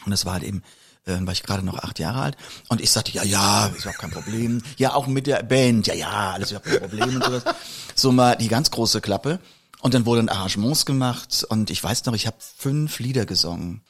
Und 0.06 0.12
es 0.12 0.26
war 0.26 0.34
halt 0.34 0.44
eben, 0.44 0.64
äh, 1.06 1.18
war 1.22 1.34
ich 1.34 1.44
gerade 1.44 1.64
noch 1.64 1.78
acht 1.80 2.00
Jahre 2.00 2.22
alt. 2.22 2.38
Und 2.70 2.82
ich 2.82 2.92
sagte, 2.92 3.12
ja, 3.12 3.24
ja, 3.24 3.68
ist 3.68 3.82
überhaupt 3.82 4.00
kein 4.00 4.12
Problem. 4.12 4.62
Ja, 4.78 4.94
auch 4.94 5.08
mit 5.08 5.28
der 5.28 5.44
Band, 5.44 5.88
ja, 5.88 5.94
ja, 5.94 6.32
alles 6.32 6.52
überhaupt 6.52 6.68
kein 6.68 6.80
Problem 6.80 7.16
und 7.16 7.24
sowas. 7.24 7.44
So 7.96 8.12
mal 8.12 8.36
die 8.36 8.48
ganz 8.48 8.72
große 8.72 9.02
Klappe. 9.02 9.40
Und 9.82 9.94
dann 9.94 10.06
wurden 10.06 10.30
Arrangements 10.30 10.86
gemacht 10.86 11.46
und 11.50 11.70
ich 11.70 11.84
weiß 11.84 12.06
noch, 12.06 12.14
ich 12.14 12.26
habe 12.26 12.38
fünf 12.40 13.00
Lieder 13.00 13.26
gesungen. 13.26 13.82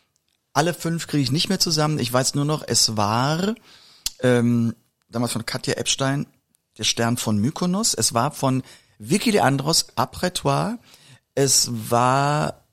Alle 0.51 0.73
fünf 0.73 1.07
kriege 1.07 1.21
ich 1.21 1.31
nicht 1.31 1.49
mehr 1.49 1.59
zusammen. 1.59 1.99
Ich 1.99 2.11
weiß 2.11 2.33
nur 2.33 2.45
noch, 2.45 2.63
es 2.65 2.97
war 2.97 3.53
ähm, 4.21 4.75
damals 5.09 5.33
von 5.33 5.45
Katja 5.45 5.75
Epstein, 5.75 6.25
der 6.77 6.83
Stern 6.83 7.17
von 7.17 7.37
Mykonos. 7.37 7.93
Es 7.93 8.13
war 8.15 8.31
von 8.31 8.63
Vicky 8.97 9.31
Leandros, 9.31 9.87
Apretoire. 9.95 10.79
Es 11.35 11.69
war 11.71 12.63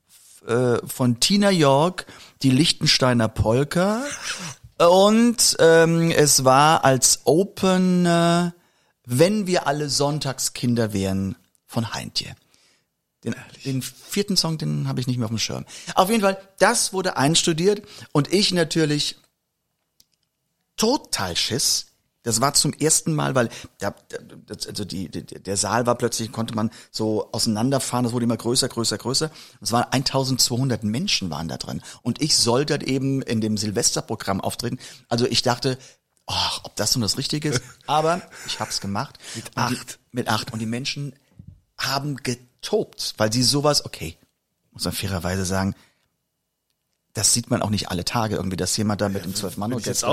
äh, 0.46 0.78
von 0.86 1.20
Tina 1.20 1.50
York, 1.50 2.06
die 2.42 2.50
Lichtensteiner 2.50 3.28
Polka. 3.28 4.02
Und 4.78 5.56
ähm, 5.60 6.10
es 6.10 6.44
war 6.44 6.84
als 6.84 7.20
Opener, 7.24 8.54
wenn 9.04 9.46
wir 9.46 9.66
alle 9.66 9.88
Sonntagskinder 9.88 10.92
wären, 10.92 11.36
von 11.66 11.92
Heintje. 11.94 12.34
Den, 13.22 13.34
den 13.64 13.82
vierten 13.82 14.36
Song, 14.36 14.56
den 14.56 14.88
habe 14.88 15.00
ich 15.00 15.06
nicht 15.06 15.18
mehr 15.18 15.26
auf 15.26 15.30
dem 15.30 15.38
Schirm. 15.38 15.66
Auf 15.94 16.08
jeden 16.08 16.22
Fall, 16.22 16.40
das 16.58 16.92
wurde 16.92 17.16
einstudiert 17.16 17.86
und 18.12 18.32
ich 18.32 18.52
natürlich 18.52 19.16
total 20.76 21.36
Schiss. 21.36 21.89
Das 22.22 22.40
war 22.42 22.52
zum 22.52 22.74
ersten 22.74 23.14
Mal, 23.14 23.34
weil 23.34 23.48
da, 23.78 23.94
das, 24.46 24.66
also 24.66 24.84
die, 24.84 25.08
die, 25.08 25.24
der 25.24 25.56
Saal 25.56 25.86
war 25.86 25.94
plötzlich, 25.94 26.32
konnte 26.32 26.54
man 26.54 26.70
so 26.90 27.30
auseinanderfahren, 27.32 28.04
das 28.04 28.12
wurde 28.12 28.24
immer 28.24 28.36
größer, 28.36 28.68
größer, 28.68 28.98
größer. 28.98 29.30
Es 29.62 29.72
waren 29.72 29.86
1200 29.90 30.84
Menschen 30.84 31.30
waren 31.30 31.48
da 31.48 31.56
drin. 31.56 31.80
Und 32.02 32.20
ich 32.20 32.36
sollte 32.36 32.86
eben 32.86 33.22
in 33.22 33.40
dem 33.40 33.56
Silvesterprogramm 33.56 34.42
auftreten. 34.42 34.78
Also 35.08 35.26
ich 35.26 35.40
dachte, 35.42 35.78
ach, 36.26 36.60
ob 36.64 36.76
das 36.76 36.94
nun 36.94 37.02
das 37.02 37.16
Richtige 37.16 37.48
ist. 37.48 37.62
Aber 37.86 38.20
ich 38.46 38.60
habe 38.60 38.70
es 38.70 38.80
gemacht. 38.80 39.18
Mit 39.34 39.56
acht. 39.56 39.72
Die, 39.72 40.16
mit 40.16 40.28
acht. 40.28 40.52
Und 40.52 40.58
die 40.58 40.66
Menschen 40.66 41.14
haben 41.78 42.16
getobt, 42.16 43.14
weil 43.16 43.32
sie 43.32 43.42
sowas, 43.42 43.86
okay, 43.86 44.18
muss 44.72 44.84
man 44.84 44.92
fairerweise 44.92 45.46
sagen, 45.46 45.74
das 47.14 47.32
sieht 47.32 47.50
man 47.50 47.60
auch 47.62 47.70
nicht 47.70 47.90
alle 47.90 48.04
Tage 48.04 48.36
irgendwie, 48.36 48.56
dass 48.56 48.76
jemand 48.76 49.00
da 49.00 49.08
mit 49.08 49.24
dem 49.24 49.34
zwölf 49.34 49.56
mann 49.56 49.72
orchester 49.72 50.08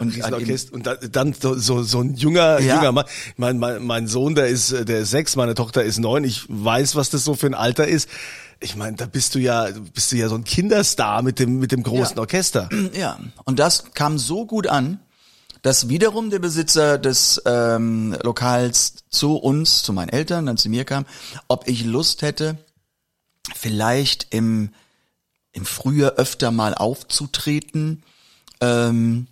und, 0.00 0.16
eben- 0.16 0.74
und 0.74 0.86
da- 0.86 0.96
dann 0.96 1.32
so, 1.32 1.54
so, 1.56 1.82
so 1.82 2.00
ein 2.00 2.14
junger, 2.16 2.60
Ja. 2.60 2.76
junger 2.76 2.92
Mann. 2.92 3.04
Mein, 3.36 3.58
mein, 3.58 3.84
mein 3.84 4.08
Sohn, 4.08 4.34
der 4.34 4.48
ist, 4.48 4.72
äh, 4.72 4.84
der 4.84 5.00
ist 5.00 5.10
sechs, 5.10 5.36
meine 5.36 5.54
Tochter 5.54 5.84
ist 5.84 5.98
neun. 5.98 6.24
Ich 6.24 6.44
weiß, 6.48 6.96
was 6.96 7.08
das 7.10 7.24
so 7.24 7.34
für 7.34 7.46
ein 7.46 7.54
Alter 7.54 7.86
ist. 7.86 8.08
Ich 8.58 8.74
meine, 8.76 8.96
da 8.96 9.06
bist 9.06 9.34
du 9.34 9.38
ja, 9.38 9.68
bist 9.94 10.10
du 10.12 10.16
ja 10.16 10.28
so 10.28 10.34
ein 10.34 10.44
Kinderstar 10.44 11.22
mit 11.22 11.38
dem, 11.38 11.60
mit 11.60 11.70
dem 11.72 11.82
großen 11.84 12.16
Ja. 12.16 12.20
Orchester. 12.20 12.68
Ja, 12.94 13.18
und 13.44 13.58
das 13.60 13.92
kam 13.94 14.18
so 14.18 14.44
gut 14.44 14.66
an, 14.66 14.98
dass 15.62 15.88
wiederum 15.88 16.30
der 16.30 16.40
Besitzer 16.40 16.98
des 16.98 17.40
ähm, 17.46 18.16
Lokals 18.24 18.94
zu 19.10 19.36
uns, 19.36 19.82
zu 19.82 19.92
meinen 19.92 20.08
Eltern, 20.08 20.46
dann 20.46 20.56
zu 20.56 20.68
mir 20.68 20.84
kam, 20.84 21.06
ob 21.48 21.68
ich 21.68 21.84
Lust 21.84 22.22
hätte, 22.22 22.58
vielleicht 23.54 24.26
im, 24.30 24.70
im 25.52 25.64
Frühjahr 25.64 26.12
öfter 26.12 26.50
mal 26.50 26.74
aufzutreten, 26.74 28.02
ähm, 28.60 29.26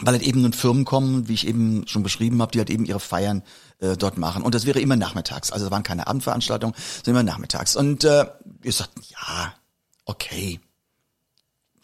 weil 0.00 0.14
halt 0.14 0.22
eben 0.22 0.42
nun 0.42 0.52
Firmen 0.52 0.84
kommen, 0.84 1.28
wie 1.28 1.34
ich 1.34 1.46
eben 1.46 1.86
schon 1.86 2.02
beschrieben 2.02 2.40
habe, 2.40 2.52
die 2.52 2.58
halt 2.58 2.70
eben 2.70 2.84
ihre 2.84 3.00
Feiern 3.00 3.42
äh, 3.80 3.96
dort 3.96 4.16
machen. 4.16 4.42
Und 4.42 4.54
das 4.54 4.64
wäre 4.64 4.80
immer 4.80 4.96
nachmittags. 4.96 5.50
Also 5.50 5.66
es 5.66 5.70
waren 5.70 5.82
keine 5.82 6.06
Abendveranstaltungen, 6.06 6.74
sondern 7.04 7.26
immer 7.26 7.32
nachmittags. 7.32 7.76
Und 7.76 8.04
äh, 8.04 8.26
wir 8.44 8.72
sagten, 8.72 9.02
ja, 9.10 9.54
okay, 10.04 10.60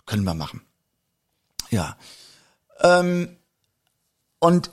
können 0.06 0.24
wir 0.24 0.34
machen. 0.34 0.62
Ja. 1.70 1.96
Ähm, 2.80 3.36
und 4.38 4.70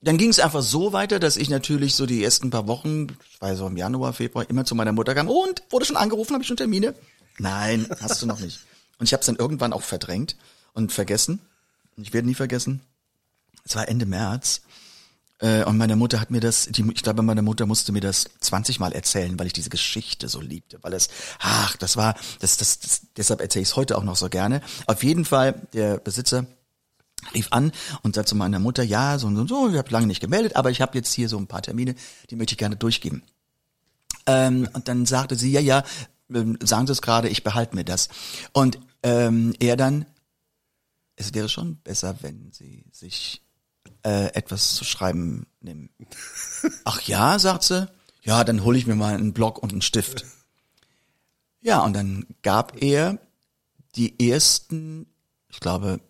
dann 0.00 0.16
ging 0.16 0.30
es 0.30 0.38
einfach 0.38 0.62
so 0.62 0.92
weiter, 0.92 1.18
dass 1.18 1.36
ich 1.36 1.50
natürlich 1.50 1.94
so 1.94 2.06
die 2.06 2.22
ersten 2.22 2.50
paar 2.50 2.68
Wochen, 2.68 3.08
ich 3.30 3.40
war 3.40 3.54
so 3.56 3.66
im 3.66 3.76
Januar, 3.76 4.12
Februar, 4.12 4.48
immer 4.48 4.64
zu 4.64 4.74
meiner 4.74 4.92
Mutter 4.92 5.14
kam, 5.14 5.28
und 5.28 5.62
wurde 5.70 5.86
schon 5.86 5.96
angerufen, 5.96 6.34
habe 6.34 6.42
ich 6.42 6.48
schon 6.48 6.56
Termine? 6.56 6.94
Nein, 7.38 7.88
hast 8.00 8.22
du 8.22 8.26
noch 8.26 8.40
nicht. 8.40 8.60
Und 8.98 9.06
ich 9.06 9.12
habe 9.12 9.20
es 9.20 9.26
dann 9.26 9.36
irgendwann 9.36 9.72
auch 9.72 9.82
verdrängt 9.82 10.36
und 10.72 10.92
vergessen. 10.92 11.40
Ich 11.96 12.12
werde 12.12 12.28
nie 12.28 12.34
vergessen. 12.34 12.80
Es 13.64 13.76
war 13.76 13.88
Ende 13.88 14.06
März. 14.06 14.62
Äh, 15.40 15.64
und 15.64 15.76
meine 15.76 15.96
Mutter 15.96 16.20
hat 16.20 16.30
mir 16.30 16.40
das, 16.40 16.66
die, 16.70 16.84
ich 16.92 17.02
glaube, 17.02 17.22
meine 17.22 17.42
Mutter 17.42 17.66
musste 17.66 17.92
mir 17.92 18.00
das 18.00 18.26
20 18.40 18.80
Mal 18.80 18.92
erzählen, 18.92 19.38
weil 19.38 19.46
ich 19.46 19.52
diese 19.52 19.70
Geschichte 19.70 20.28
so 20.28 20.40
liebte, 20.40 20.78
weil 20.82 20.92
es, 20.94 21.08
ach, 21.38 21.76
das 21.76 21.96
war, 21.96 22.16
das, 22.40 22.56
das, 22.56 22.80
das 22.80 23.02
deshalb 23.16 23.40
erzähle 23.40 23.62
ich 23.62 23.68
es 23.68 23.76
heute 23.76 23.96
auch 23.96 24.02
noch 24.02 24.16
so 24.16 24.28
gerne. 24.28 24.62
Auf 24.86 25.04
jeden 25.04 25.24
Fall, 25.24 25.66
der 25.72 25.98
Besitzer 25.98 26.46
rief 27.34 27.48
an 27.50 27.72
und 28.02 28.14
sagte 28.14 28.30
zu 28.30 28.36
meiner 28.36 28.58
Mutter, 28.58 28.82
ja, 28.82 29.18
so 29.18 29.26
und 29.28 29.36
so, 29.36 29.46
so, 29.46 29.70
ich 29.70 29.76
habe 29.76 29.90
lange 29.90 30.06
nicht 30.06 30.20
gemeldet, 30.20 30.56
aber 30.56 30.70
ich 30.70 30.80
habe 30.80 30.96
jetzt 30.96 31.12
hier 31.12 31.28
so 31.28 31.38
ein 31.38 31.46
paar 31.46 31.62
Termine, 31.62 31.94
die 32.30 32.36
möchte 32.36 32.54
ich 32.54 32.58
gerne 32.58 32.76
durchgeben. 32.76 33.22
Ähm, 34.26 34.68
und 34.72 34.88
dann 34.88 35.06
sagte 35.06 35.36
sie, 35.36 35.52
ja, 35.52 35.60
ja, 35.60 35.84
sagen 36.28 36.86
Sie 36.86 36.92
es 36.92 37.02
gerade, 37.02 37.28
ich 37.28 37.42
behalte 37.44 37.74
mir 37.74 37.84
das. 37.84 38.08
Und 38.52 38.78
ähm, 39.02 39.54
er 39.60 39.76
dann, 39.76 40.06
es 41.16 41.34
wäre 41.34 41.48
schon 41.48 41.76
besser, 41.76 42.16
wenn 42.20 42.52
Sie 42.52 42.84
sich 42.92 43.42
äh, 44.04 44.32
etwas 44.34 44.74
zu 44.74 44.84
schreiben 44.84 45.46
nehmen. 45.60 45.90
Ach 46.84 47.00
ja, 47.02 47.38
sagt 47.38 47.64
sie, 47.64 47.88
ja, 48.22 48.44
dann 48.44 48.64
hole 48.64 48.78
ich 48.78 48.86
mir 48.86 48.94
mal 48.94 49.14
einen 49.14 49.32
Block 49.32 49.62
und 49.62 49.72
einen 49.72 49.82
Stift. 49.82 50.26
Ja, 51.60 51.80
und 51.80 51.94
dann 51.94 52.26
gab 52.42 52.82
er 52.82 53.18
die 53.96 54.30
ersten, 54.30 55.06
ich 55.48 55.60
glaube, 55.60 56.00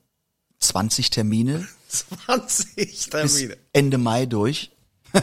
20 0.60 1.10
Termine 1.10 1.66
20 1.88 2.74
bis 2.76 3.08
Termine. 3.08 3.56
Ende 3.72 3.98
Mai 3.98 4.26
durch. 4.26 4.70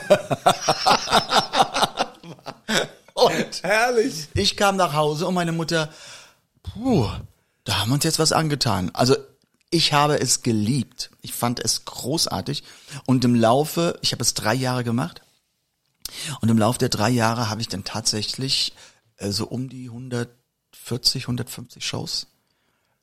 und 3.16 3.64
Herrlich. 3.64 4.28
ich 4.34 4.58
kam 4.58 4.76
nach 4.76 4.94
Hause 4.94 5.26
und 5.26 5.34
meine 5.34 5.54
Mutter, 5.54 5.92
puh, 6.64 7.10
da 7.64 7.80
haben 7.80 7.90
wir 7.90 7.96
uns 7.96 8.04
jetzt 8.04 8.20
was 8.20 8.34
angetan. 8.34 8.92
Also 8.94 9.16
ich 9.72 9.94
habe 9.94 10.20
es 10.20 10.42
geliebt. 10.42 11.12
Ich 11.22 11.34
fand 11.34 11.60
es 11.60 11.86
großartig. 11.86 12.64
Und 13.06 13.26
im 13.26 13.36
Laufe, 13.36 13.98
ich 14.02 14.12
habe 14.12 14.22
es 14.22 14.34
drei 14.34 14.54
Jahre 14.54 14.84
gemacht. 14.84 15.22
Und 16.42 16.50
im 16.50 16.58
Laufe 16.58 16.78
der 16.78 16.90
drei 16.90 17.10
Jahre 17.10 17.50
habe 17.50 17.62
ich 17.62 17.68
dann 17.68 17.84
tatsächlich 17.84 18.74
äh, 19.18 19.32
so 19.32 19.48
um 19.48 19.70
die 19.70 19.88
140, 19.88 21.24
150 21.24 21.86
Shows 21.86 22.28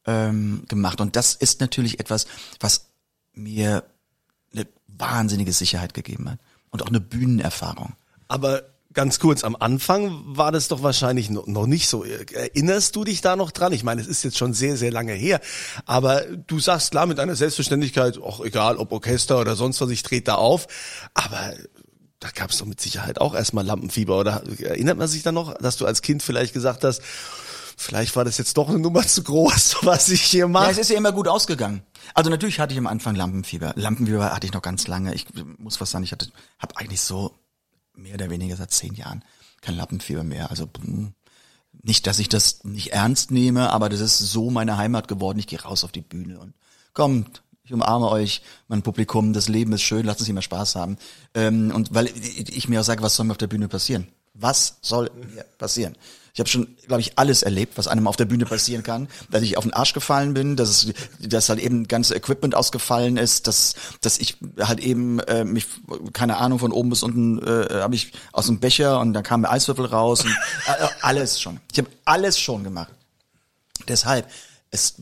ähm, 0.06 0.64
gemacht. 0.68 1.00
Und 1.00 1.16
das 1.16 1.34
ist 1.34 1.60
natürlich 1.60 2.00
etwas, 2.00 2.26
was 2.60 2.86
mir 3.32 3.84
eine 4.52 4.66
wahnsinnige 4.86 5.52
Sicherheit 5.52 5.94
gegeben 5.94 6.30
hat. 6.30 6.38
Und 6.70 6.82
auch 6.82 6.88
eine 6.88 7.00
Bühnenerfahrung. 7.00 7.94
Aber 8.28 8.71
ganz 8.92 9.18
kurz, 9.18 9.44
am 9.44 9.56
Anfang 9.56 10.22
war 10.24 10.52
das 10.52 10.68
doch 10.68 10.82
wahrscheinlich 10.82 11.30
noch 11.30 11.66
nicht 11.66 11.88
so. 11.88 12.04
Erinnerst 12.04 12.94
du 12.96 13.04
dich 13.04 13.20
da 13.20 13.36
noch 13.36 13.50
dran? 13.50 13.72
Ich 13.72 13.84
meine, 13.84 14.00
es 14.00 14.06
ist 14.06 14.22
jetzt 14.22 14.38
schon 14.38 14.54
sehr, 14.54 14.76
sehr 14.76 14.90
lange 14.90 15.12
her. 15.12 15.40
Aber 15.86 16.22
du 16.22 16.60
sagst 16.60 16.90
klar 16.90 17.06
mit 17.06 17.18
einer 17.20 17.34
Selbstverständlichkeit, 17.36 18.18
auch 18.18 18.44
egal 18.44 18.76
ob 18.76 18.92
Orchester 18.92 19.40
oder 19.40 19.56
sonst 19.56 19.80
was, 19.80 19.90
ich 19.90 20.02
trete 20.02 20.24
da 20.24 20.34
auf. 20.36 20.66
Aber 21.14 21.54
da 22.20 22.28
gab 22.34 22.50
es 22.50 22.58
doch 22.58 22.66
mit 22.66 22.80
Sicherheit 22.80 23.20
auch 23.20 23.34
erstmal 23.34 23.64
Lampenfieber. 23.66 24.18
Oder 24.18 24.42
erinnert 24.60 24.98
man 24.98 25.08
sich 25.08 25.22
da 25.22 25.32
noch, 25.32 25.54
dass 25.58 25.76
du 25.76 25.86
als 25.86 26.02
Kind 26.02 26.22
vielleicht 26.22 26.52
gesagt 26.54 26.84
hast, 26.84 27.02
vielleicht 27.76 28.14
war 28.14 28.24
das 28.24 28.38
jetzt 28.38 28.56
doch 28.58 28.68
eine 28.68 28.78
Nummer 28.78 29.06
zu 29.06 29.22
groß, 29.22 29.78
was 29.82 30.08
ich 30.08 30.22
hier 30.22 30.40
Ja, 30.40 30.48
mache? 30.48 30.70
es 30.70 30.78
ist 30.78 30.90
ja 30.90 30.96
immer 30.96 31.12
gut 31.12 31.26
ausgegangen. 31.28 31.82
Also 32.14 32.30
natürlich 32.30 32.60
hatte 32.60 32.74
ich 32.74 32.78
am 32.78 32.86
Anfang 32.86 33.14
Lampenfieber. 33.16 33.72
Lampenfieber 33.76 34.32
hatte 34.32 34.46
ich 34.46 34.52
noch 34.52 34.62
ganz 34.62 34.86
lange. 34.86 35.14
Ich 35.14 35.26
muss 35.58 35.80
was 35.80 35.90
sagen, 35.90 36.04
ich 36.04 36.12
hatte, 36.12 36.28
habe 36.58 36.76
eigentlich 36.76 37.00
so 37.00 37.34
mehr 37.94 38.14
oder 38.14 38.30
weniger 38.30 38.56
seit 38.56 38.70
zehn 38.70 38.94
Jahren 38.94 39.24
kein 39.62 39.76
Lampenfieber 39.76 40.24
mehr. 40.24 40.50
Also 40.50 40.68
hm, 40.80 41.14
nicht, 41.82 42.06
dass 42.06 42.18
ich 42.18 42.28
das 42.28 42.64
nicht 42.64 42.92
ernst 42.92 43.30
nehme, 43.30 43.70
aber 43.70 43.88
das 43.88 44.00
ist 44.00 44.18
so 44.18 44.50
meine 44.50 44.76
Heimat 44.76 45.08
geworden. 45.08 45.38
Ich 45.38 45.46
gehe 45.46 45.62
raus 45.62 45.84
auf 45.84 45.92
die 45.92 46.02
Bühne 46.02 46.38
und 46.38 46.52
kommt, 46.92 47.42
ich 47.64 47.72
umarme 47.72 48.08
euch, 48.10 48.42
mein 48.68 48.82
Publikum, 48.82 49.32
das 49.32 49.48
Leben 49.48 49.72
ist 49.72 49.82
schön, 49.82 50.04
lasst 50.04 50.20
uns 50.20 50.28
immer 50.28 50.42
Spaß 50.42 50.76
haben. 50.76 50.98
Ähm, 51.34 51.72
und 51.74 51.94
weil 51.94 52.08
ich 52.08 52.68
mir 52.68 52.80
auch 52.80 52.84
sage, 52.84 53.02
was 53.02 53.16
soll 53.16 53.26
mir 53.26 53.32
auf 53.32 53.38
der 53.38 53.46
Bühne 53.46 53.68
passieren? 53.68 54.08
Was 54.34 54.78
soll 54.82 55.10
mir 55.32 55.44
passieren? 55.58 55.96
Ich 56.34 56.40
habe 56.40 56.48
schon, 56.48 56.76
glaube 56.86 57.02
ich, 57.02 57.18
alles 57.18 57.42
erlebt, 57.42 57.76
was 57.76 57.88
einem 57.88 58.06
auf 58.06 58.16
der 58.16 58.24
Bühne 58.24 58.46
passieren 58.46 58.82
kann. 58.82 59.08
Dass 59.30 59.42
ich 59.42 59.58
auf 59.58 59.64
den 59.64 59.74
Arsch 59.74 59.92
gefallen 59.92 60.32
bin, 60.32 60.56
dass, 60.56 60.70
es, 60.70 60.94
dass 61.20 61.50
halt 61.50 61.60
eben 61.60 61.86
ganze 61.88 62.14
Equipment 62.14 62.54
ausgefallen 62.54 63.18
ist, 63.18 63.46
dass, 63.46 63.74
dass 64.00 64.18
ich 64.18 64.38
halt 64.58 64.80
eben 64.80 65.20
äh, 65.20 65.44
mich, 65.44 65.66
keine 66.14 66.38
Ahnung, 66.38 66.58
von 66.58 66.72
oben 66.72 66.88
bis 66.88 67.02
unten 67.02 67.38
äh, 67.38 67.82
habe 67.82 67.94
ich 67.94 68.12
aus 68.32 68.46
dem 68.46 68.60
Becher 68.60 68.98
und 69.00 69.12
dann 69.12 69.22
kam 69.22 69.42
mir 69.42 69.50
Eiswürfel 69.50 69.84
raus 69.84 70.24
und 70.24 70.30
äh, 70.66 70.88
alles 71.02 71.38
schon. 71.38 71.60
Ich 71.70 71.78
habe 71.78 71.90
alles 72.06 72.38
schon 72.38 72.64
gemacht. 72.64 72.92
Deshalb, 73.86 74.26
es 74.70 74.94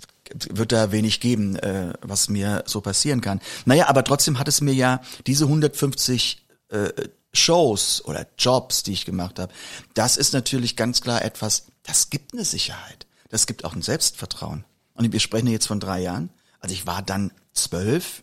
wird 0.49 0.73
da 0.73 0.91
wenig 0.91 1.21
geben, 1.21 1.55
äh, 1.57 1.93
was 2.03 2.29
mir 2.29 2.65
so 2.67 2.81
passieren 2.81 3.21
kann. 3.21 3.41
Naja, 3.67 3.89
aber 3.89 4.03
trotzdem 4.03 4.41
hat 4.41 4.49
es 4.49 4.61
mir 4.61 4.75
ja 4.75 5.01
diese 5.29 5.45
150 5.45 6.45
äh, 6.71 6.89
Shows 7.33 8.05
oder 8.05 8.27
Jobs, 8.39 8.83
die 8.83 8.93
ich 8.93 9.05
gemacht 9.05 9.39
habe, 9.39 9.53
das 9.95 10.17
ist 10.17 10.33
natürlich 10.33 10.77
ganz 10.77 11.01
klar 11.01 11.25
etwas, 11.25 11.67
das 11.83 12.11
gibt 12.11 12.33
eine 12.33 12.45
Sicherheit. 12.45 13.07
Das 13.29 13.47
gibt 13.47 13.65
auch 13.65 13.75
ein 13.75 13.83
Selbstvertrauen. 13.83 14.65
Und 14.95 15.13
wir 15.13 15.21
sprechen 15.21 15.47
jetzt 15.47 15.67
von 15.67 15.81
drei 15.81 16.01
Jahren. 16.01 16.31
Also 16.59 16.75
ich 16.75 16.87
war 16.87 17.03
dann 17.03 17.33
zwölf 17.55 18.23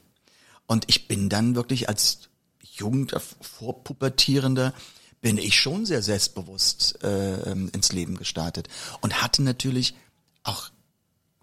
und 0.68 0.84
ich 0.88 1.08
bin 1.08 1.30
dann 1.30 1.56
wirklich 1.56 1.90
als 1.90 2.30
Jugend, 2.62 3.14
äh, 3.14 3.20
Vorpubertierender, 3.42 4.74
bin 5.22 5.38
ich 5.38 5.60
schon 5.60 5.86
sehr 5.86 6.04
selbstbewusst 6.04 7.04
äh, 7.04 7.52
ähm, 7.52 7.72
ins 7.74 7.92
Leben 7.92 8.18
gestartet 8.18 8.68
und 9.02 9.24
hatte 9.24 9.42
natürlich 9.42 9.96
auch 10.44 10.70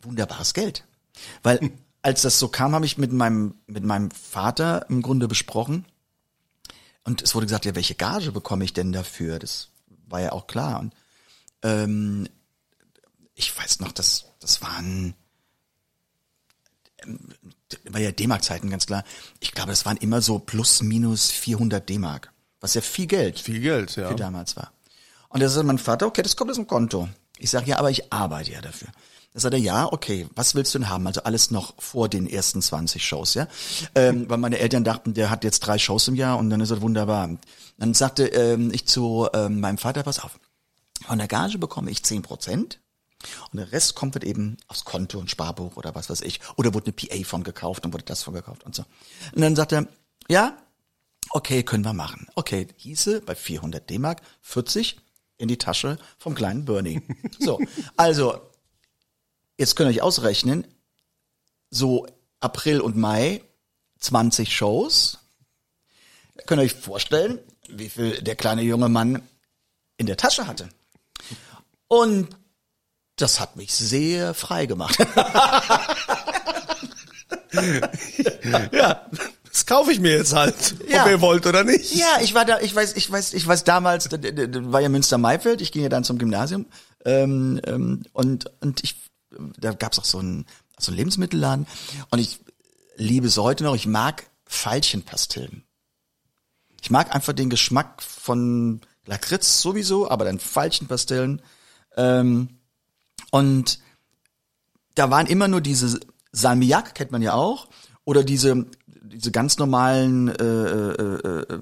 wunderbares 0.03 0.55
Geld. 0.55 0.85
Weil 1.43 1.73
als 2.03 2.23
das 2.23 2.39
so 2.39 2.49
kam, 2.49 2.75
habe 2.75 2.87
ich 2.87 2.99
mit 2.99 3.13
meinem, 3.13 3.55
mit 3.67 3.83
meinem 3.83 4.11
Vater 4.11 4.87
im 4.89 5.03
Grunde 5.03 5.27
besprochen. 5.27 5.87
Und 7.05 7.23
es 7.23 7.35
wurde 7.35 7.47
gesagt, 7.47 7.67
ja, 7.67 7.75
welche 7.75 7.95
Gage 7.95 8.33
bekomme 8.33 8.65
ich 8.65 8.73
denn 8.73 8.93
dafür? 8.93 9.39
Das 9.39 9.69
war 10.09 10.21
ja 10.21 10.33
auch 10.33 10.47
klar. 10.47 10.81
Und 10.81 10.95
ähm, 11.63 12.29
ich 13.35 13.57
weiß 13.57 13.81
noch, 13.81 13.93
das, 13.93 14.27
das 14.41 14.63
waren 14.63 15.15
ähm, 17.03 17.29
war 17.89 18.01
ja 18.01 18.13
D-Mark-Zeiten 18.13 18.71
ganz 18.71 18.87
klar. 18.87 19.05
Ich 19.41 19.53
glaube, 19.53 19.71
das 19.71 19.85
waren 19.85 19.97
immer 19.97 20.21
so 20.23 20.39
plus 20.39 20.83
minus 20.83 21.31
400 21.31 21.89
D-Mark, 21.89 22.33
was 22.61 22.75
ja 22.75 22.81
viel 22.81 23.07
Geld 23.07 23.41
Viel 23.41 23.61
Geld, 23.61 23.97
ja. 23.97 24.09
für 24.09 24.17
damals 24.17 24.57
war. 24.57 24.73
Und 25.29 25.41
da 25.41 25.49
sagt 25.49 25.67
mein 25.67 25.79
Vater, 25.79 26.07
okay, 26.07 26.23
das 26.23 26.37
kommt 26.37 26.51
aus 26.51 26.57
dem 26.57 26.67
Konto. 26.67 27.09
Ich 27.39 27.51
sage, 27.51 27.69
ja, 27.69 27.79
aber 27.79 27.91
ich 27.91 28.13
arbeite 28.13 28.53
ja 28.53 28.61
dafür. 28.61 28.89
Da 29.35 29.41
sagt 29.41 29.55
er, 29.55 29.61
ja, 29.61 29.93
okay, 29.93 30.29
was 30.37 30.55
willst 30.55 30.75
du 30.75 30.79
denn 30.79 30.89
haben? 30.89 31.09
Also 31.09 31.25
alles 31.25 31.51
noch 31.51 31.75
vor 31.83 32.09
den 32.09 32.29
ersten 32.29 32.63
20 32.63 33.05
Shows, 33.05 33.35
ja. 33.35 33.49
Ähm, 33.97 34.31
weil 34.31 34.39
meine 34.39 34.61
Eltern 34.61 34.85
dachten, 34.85 35.13
der 35.13 35.29
hat 35.29 35.43
jetzt 35.43 35.59
drei 35.61 35.77
Shows 35.77 36.07
im 36.07 36.15
Jahr 36.15 36.39
und 36.39 36.51
dann 36.51 36.61
ist 36.61 36.71
er 36.71 36.81
wunderbar. 36.81 37.29
Dann 37.77 37.95
sagte 37.95 38.29
ähm, 38.29 38.71
ich 38.73 38.87
zu 38.87 39.29
ähm, 39.35 39.59
meinem 39.59 39.77
Vater, 39.77 40.05
pass 40.05 40.21
auf, 40.21 40.39
von 41.05 41.19
der 41.19 41.27
Gage 41.27 41.59
bekomme 41.59 41.91
ich 41.91 42.05
10 42.05 42.23
Prozent. 42.23 42.79
Und 43.51 43.59
der 43.59 43.73
Rest 43.73 43.97
kommt 43.97 44.15
halt 44.15 44.23
eben 44.23 44.57
aufs 44.69 44.85
Konto 44.85 45.19
und 45.19 45.31
Sparbuch 45.31 45.77
oder 45.77 45.97
was 45.97 46.11
weiß 46.11 46.21
ich. 46.21 46.41
Oder 46.57 46.73
wurde 46.73 46.87
eine 46.87 46.93
PA 46.93 47.29
von 47.29 47.43
gekauft 47.43 47.85
und 47.85 47.93
wurde 47.93 48.05
das 48.05 48.23
von 48.23 48.35
gekauft 48.35 48.65
und 48.65 48.77
so. 48.77 48.85
Und 49.35 49.43
dann 49.43 49.57
sagt 49.57 49.73
er, 49.73 49.89
ja, 50.29 50.57
okay, 51.31 51.65
können 51.65 51.85
wir 51.85 51.93
machen. 51.93 52.29
Okay, 52.37 52.69
hieße 52.77 53.23
bei 53.23 53.35
400 53.35 53.91
D-Mark 53.91 54.23
40 54.43 55.01
in 55.39 55.49
die 55.49 55.59
Tasche 55.59 55.99
vom 56.19 56.37
kleinen 56.37 56.65
Bernie. 56.67 57.03
So, 57.41 57.59
also, 57.97 58.41
jetzt 59.59 59.77
könnt 59.77 59.89
ihr 59.91 59.97
euch 59.97 60.03
ausrechnen, 60.03 60.67
so 61.71 62.07
April 62.41 62.81
und 62.81 62.97
Mai 62.97 63.43
20 64.01 64.55
Shows. 64.55 65.19
Könnt 66.47 66.61
ihr 66.61 66.65
euch 66.65 66.75
vorstellen, 66.75 67.39
wie 67.69 67.89
viel 67.89 68.21
der 68.23 68.37
kleine 68.37 68.63
junge 68.63 68.89
Mann 68.89 69.23
in 69.97 70.07
der 70.07 70.17
Tasche 70.17 70.47
hatte. 70.47 70.69
Und 71.89 72.29
das 73.17 73.39
hat 73.41 73.57
mich 73.57 73.73
sehr 73.73 74.35
frei 74.35 74.67
gemacht. 74.67 74.99
Ja, 78.73 79.07
das 79.49 79.65
kaufe 79.67 79.93
ich 79.93 80.01
mir 80.01 80.17
jetzt 80.17 80.35
halt, 80.35 80.75
Ja. 80.89 81.05
ob 81.05 81.11
ihr 81.11 81.21
wollt 81.21 81.47
oder 81.47 81.63
nicht. 81.65 81.95
Ja, 81.95 82.19
ich 82.21 82.35
war 82.35 82.45
da, 82.45 82.61
ich 82.61 82.75
weiß, 82.75 82.95
ich 82.97 83.11
weiß, 83.11 83.33
ich 83.35 83.47
weiß 83.47 83.63
damals, 83.65 84.09
da, 84.09 84.17
da, 84.17 84.31
da 84.47 84.73
war 84.73 84.81
ja 84.81 84.89
Münster-Maifeld, 84.89 85.61
ich 85.61 85.71
ging 85.73 85.83
ja 85.85 85.89
dann 85.89 86.03
zum 86.05 86.19
Gymnasium 86.19 86.67
ähm, 87.05 87.61
ähm, 87.65 88.03
und 88.13 88.51
und 88.61 88.83
ich, 88.83 88.97
da 89.59 89.73
gab's 89.73 89.99
auch 89.99 90.05
so 90.05 90.19
einen 90.19 90.47
so 90.79 90.91
einen 90.91 90.99
Lebensmittelladen 90.99 91.67
und 92.11 92.19
ich 92.19 92.41
liebe 92.97 93.27
es 93.27 93.37
heute 93.39 93.65
noch. 93.65 93.75
Ich 93.75 93.87
mag 93.87 94.29
Veilchenpastillen. 94.47 95.65
Ich 96.83 96.91
mag 96.91 97.15
einfach 97.15 97.33
den 97.33 97.49
Geschmack 97.51 98.03
von 98.03 98.81
Lakritz 99.07 99.63
sowieso, 99.63 100.11
aber 100.11 100.25
dann 100.25 100.41
Veilchenpastillen 100.41 101.43
ähm, 101.97 102.49
und 103.31 103.79
da 104.95 105.11
waren 105.11 105.27
immer 105.27 105.49
nur 105.49 105.61
diese 105.61 105.99
Salmiak, 106.33 106.95
kennt 106.95 107.11
man 107.11 107.23
ja 107.23 107.35
auch, 107.35 107.69
oder 108.05 108.23
diese 108.23 108.67
diese 109.15 109.31
ganz 109.31 109.59
normalen 109.59 110.29
äh, 110.29 110.45
äh, 110.45 111.43
äh, 111.43 111.59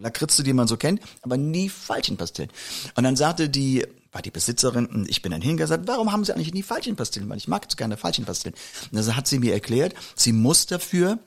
Lakritze, 0.00 0.42
die 0.42 0.52
man 0.52 0.68
so 0.68 0.76
kennt, 0.76 1.00
aber 1.22 1.36
nie 1.36 1.70
Veilchenpastillen. 1.70 2.50
Und 2.94 3.04
dann 3.04 3.16
sagte 3.16 3.48
die, 3.48 3.86
war 4.12 4.22
die 4.22 4.30
Besitzerin, 4.30 4.86
und 4.86 5.08
ich 5.08 5.22
bin 5.22 5.32
dann 5.32 5.42
hingesagt, 5.42 5.86
warum 5.86 6.12
haben 6.12 6.24
Sie 6.24 6.32
eigentlich 6.32 6.54
nie 6.54 6.64
Veilchenpastillen? 6.68 7.28
Weil 7.28 7.38
ich 7.38 7.48
mag 7.48 7.66
so 7.68 7.76
gerne 7.76 7.96
Veilchenpastillen. 8.02 8.56
Und 8.90 9.06
dann 9.06 9.16
hat 9.16 9.28
sie 9.28 9.38
mir 9.38 9.52
erklärt, 9.52 9.94
sie 10.16 10.32
muss 10.32 10.66
dafür 10.66 11.18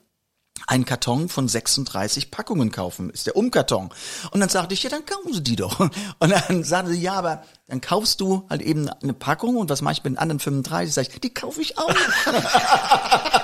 einen 0.68 0.86
Karton 0.86 1.30
von 1.30 1.48
36 1.48 2.32
Packungen 2.32 2.72
kaufen, 2.72 3.10
ist 3.10 3.26
der 3.26 3.36
Umkarton. 3.36 3.90
Und 4.32 4.40
dann 4.40 4.50
sagte 4.50 4.74
ich, 4.74 4.84
ja, 4.84 4.90
dann 4.90 5.06
kaufen 5.06 5.34
Sie 5.34 5.44
die 5.44 5.56
doch. 5.56 5.80
Und 5.80 6.30
dann 6.30 6.64
sagte 6.64 6.92
sie, 6.92 7.02
ja, 7.02 7.14
aber 7.14 7.44
dann 7.68 7.82
kaufst 7.82 8.22
du 8.22 8.46
halt 8.50 8.62
eben 8.62 8.88
eine 8.88 9.14
Packung 9.14 9.58
und 9.58 9.70
was 9.70 9.82
mache 9.82 9.94
ich 9.94 10.04
mit 10.04 10.14
den 10.14 10.18
anderen 10.18 10.40
35? 10.40 10.94
Sag 10.94 11.08
ich, 11.10 11.20
die 11.20 11.34
kaufe 11.34 11.62
ich 11.62 11.78
auch. 11.78 11.94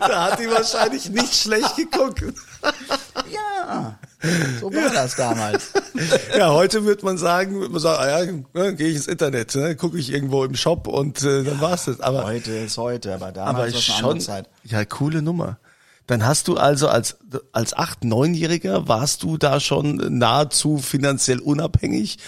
Da 0.00 0.30
hat 0.30 0.38
die 0.38 0.50
wahrscheinlich 0.50 1.10
nicht 1.10 1.34
schlecht 1.34 1.76
geguckt. 1.76 2.22
Ja, 3.32 3.98
so 4.60 4.72
war 4.72 4.90
das 4.92 5.16
damals. 5.16 5.72
Ja, 6.36 6.52
heute 6.52 6.84
wird 6.84 7.02
man 7.02 7.16
sagen, 7.16 7.58
wird 7.60 7.72
man 7.72 7.80
sagen, 7.80 7.98
ah 8.02 8.22
ja, 8.22 8.32
ne, 8.64 8.74
gehe 8.74 8.88
ich 8.88 8.96
ins 8.96 9.06
Internet, 9.06 9.54
ne, 9.54 9.76
gucke 9.76 9.96
ich 9.98 10.12
irgendwo 10.12 10.44
im 10.44 10.54
Shop 10.54 10.86
und 10.86 11.22
äh, 11.22 11.42
dann 11.42 11.60
war's 11.60 11.86
das. 11.86 12.00
Aber 12.00 12.24
Heute 12.24 12.52
ist 12.52 12.76
heute, 12.76 13.14
aber 13.14 13.26
aber 13.26 13.32
damals 13.32 13.72
war 13.72 13.80
es 13.80 13.88
eine 13.90 14.08
andere 14.08 14.18
Zeit. 14.18 14.50
ja, 14.64 14.84
coole 14.84 15.22
Nummer. 15.22 15.58
Dann 16.06 16.24
hast 16.26 16.48
du 16.48 16.56
also 16.56 16.88
als 16.88 17.16
als 17.52 17.72
acht, 17.74 18.04
neunjähriger 18.04 18.86
warst 18.88 19.22
du 19.22 19.38
da 19.38 19.58
schon 19.58 20.18
nahezu 20.18 20.78
finanziell 20.78 21.40
unabhängig 21.40 22.18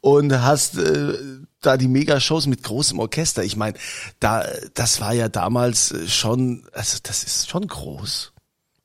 und 0.00 0.32
hast 0.40 0.78
äh, 0.78 1.12
da 1.60 1.76
die 1.76 1.88
Megashows 1.88 2.46
mit 2.46 2.62
großem 2.62 2.98
Orchester. 2.98 3.44
Ich 3.44 3.56
meine, 3.56 3.76
da 4.18 4.46
das 4.74 5.00
war 5.00 5.12
ja 5.12 5.28
damals 5.28 5.94
schon, 6.06 6.64
also 6.72 6.98
das 7.02 7.22
ist 7.22 7.50
schon 7.50 7.66
groß. 7.66 8.29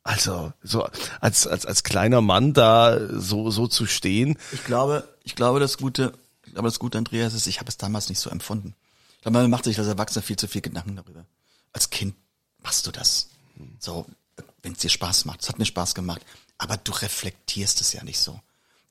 Also 0.05 0.53
so 0.61 0.87
als 1.19 1.47
als 1.47 1.65
als 1.65 1.83
kleiner 1.83 2.21
Mann 2.21 2.53
da 2.53 2.99
so 3.19 3.49
so 3.49 3.67
zu 3.67 3.87
stehen. 3.87 4.37
Ich 4.51 4.63
glaube, 4.63 5.03
ich 5.23 5.35
glaube, 5.35 5.59
das 5.59 5.79
Gute, 5.79 6.13
ich 6.45 6.53
glaube, 6.53 6.67
das 6.67 6.77
Gute, 6.77 6.99
Andreas, 6.99 7.33
ist, 7.33 7.47
ich 7.47 7.59
habe 7.59 7.69
es 7.69 7.77
damals 7.77 8.07
nicht 8.07 8.19
so 8.19 8.29
empfunden. 8.29 8.75
Ich 9.15 9.21
glaube, 9.23 9.39
man 9.39 9.49
macht 9.49 9.63
sich 9.63 9.79
als 9.79 9.87
Erwachsener 9.87 10.21
viel 10.21 10.37
zu 10.37 10.47
viel 10.47 10.61
Gedanken 10.61 10.95
darüber. 10.95 11.25
Als 11.73 11.89
Kind 11.89 12.15
machst 12.61 12.85
du 12.85 12.91
das. 12.91 13.29
So, 13.79 14.05
wenn 14.61 14.73
es 14.73 14.77
dir 14.77 14.89
Spaß 14.89 15.25
macht. 15.25 15.41
Es 15.41 15.49
hat 15.49 15.57
mir 15.57 15.65
Spaß 15.65 15.95
gemacht. 15.95 16.21
Aber 16.59 16.77
du 16.77 16.91
reflektierst 16.91 17.81
es 17.81 17.91
ja 17.91 18.03
nicht 18.03 18.19
so. 18.19 18.39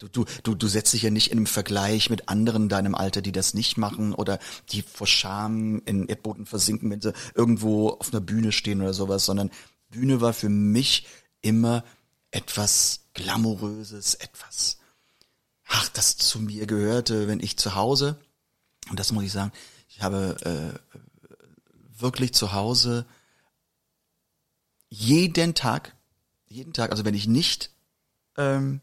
Du, 0.00 0.08
du, 0.08 0.24
du, 0.42 0.56
du 0.56 0.66
setzt 0.66 0.92
dich 0.92 1.02
ja 1.02 1.10
nicht 1.10 1.30
in 1.30 1.38
einem 1.38 1.46
Vergleich 1.46 2.10
mit 2.10 2.28
anderen 2.28 2.64
in 2.64 2.68
deinem 2.68 2.94
Alter, 2.96 3.22
die 3.22 3.30
das 3.30 3.54
nicht 3.54 3.76
machen 3.76 4.12
oder 4.14 4.40
die 4.70 4.82
vor 4.82 5.06
Scham 5.06 5.80
in 5.86 6.08
Erdboden 6.08 6.46
versinken, 6.46 6.90
wenn 6.90 7.00
sie 7.00 7.12
irgendwo 7.36 7.90
auf 7.90 8.12
einer 8.12 8.20
Bühne 8.20 8.50
stehen 8.50 8.82
oder 8.82 8.92
sowas, 8.92 9.24
sondern 9.24 9.52
Bühne 9.94 10.20
war 10.20 10.32
für 10.32 10.48
mich 10.48 11.06
immer 11.40 11.84
etwas 12.30 13.06
Glamouröses, 13.14 14.16
etwas, 14.16 14.78
ach, 15.66 15.88
das 15.90 16.16
zu 16.16 16.40
mir 16.40 16.66
gehörte, 16.66 17.28
wenn 17.28 17.38
ich 17.38 17.56
zu 17.56 17.76
Hause, 17.76 18.18
und 18.90 18.98
das 18.98 19.12
muss 19.12 19.24
ich 19.24 19.32
sagen, 19.32 19.52
ich 19.88 20.02
habe 20.02 20.36
äh, 20.44 22.00
wirklich 22.00 22.34
zu 22.34 22.52
Hause 22.52 23.06
jeden 24.88 25.54
Tag, 25.54 25.94
jeden 26.48 26.72
Tag, 26.72 26.90
also 26.90 27.04
wenn 27.04 27.14
ich 27.14 27.28
nicht 27.28 27.70
ähm, 28.36 28.80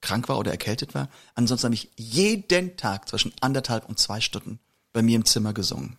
krank 0.00 0.28
war 0.30 0.38
oder 0.38 0.50
erkältet 0.50 0.94
war, 0.94 1.10
ansonsten 1.34 1.66
habe 1.66 1.74
ich 1.74 1.90
jeden 1.96 2.78
Tag 2.78 3.08
zwischen 3.08 3.32
anderthalb 3.42 3.86
und 3.88 3.98
zwei 3.98 4.22
Stunden 4.22 4.58
bei 4.94 5.02
mir 5.02 5.16
im 5.16 5.26
Zimmer 5.26 5.52
gesungen. 5.52 5.98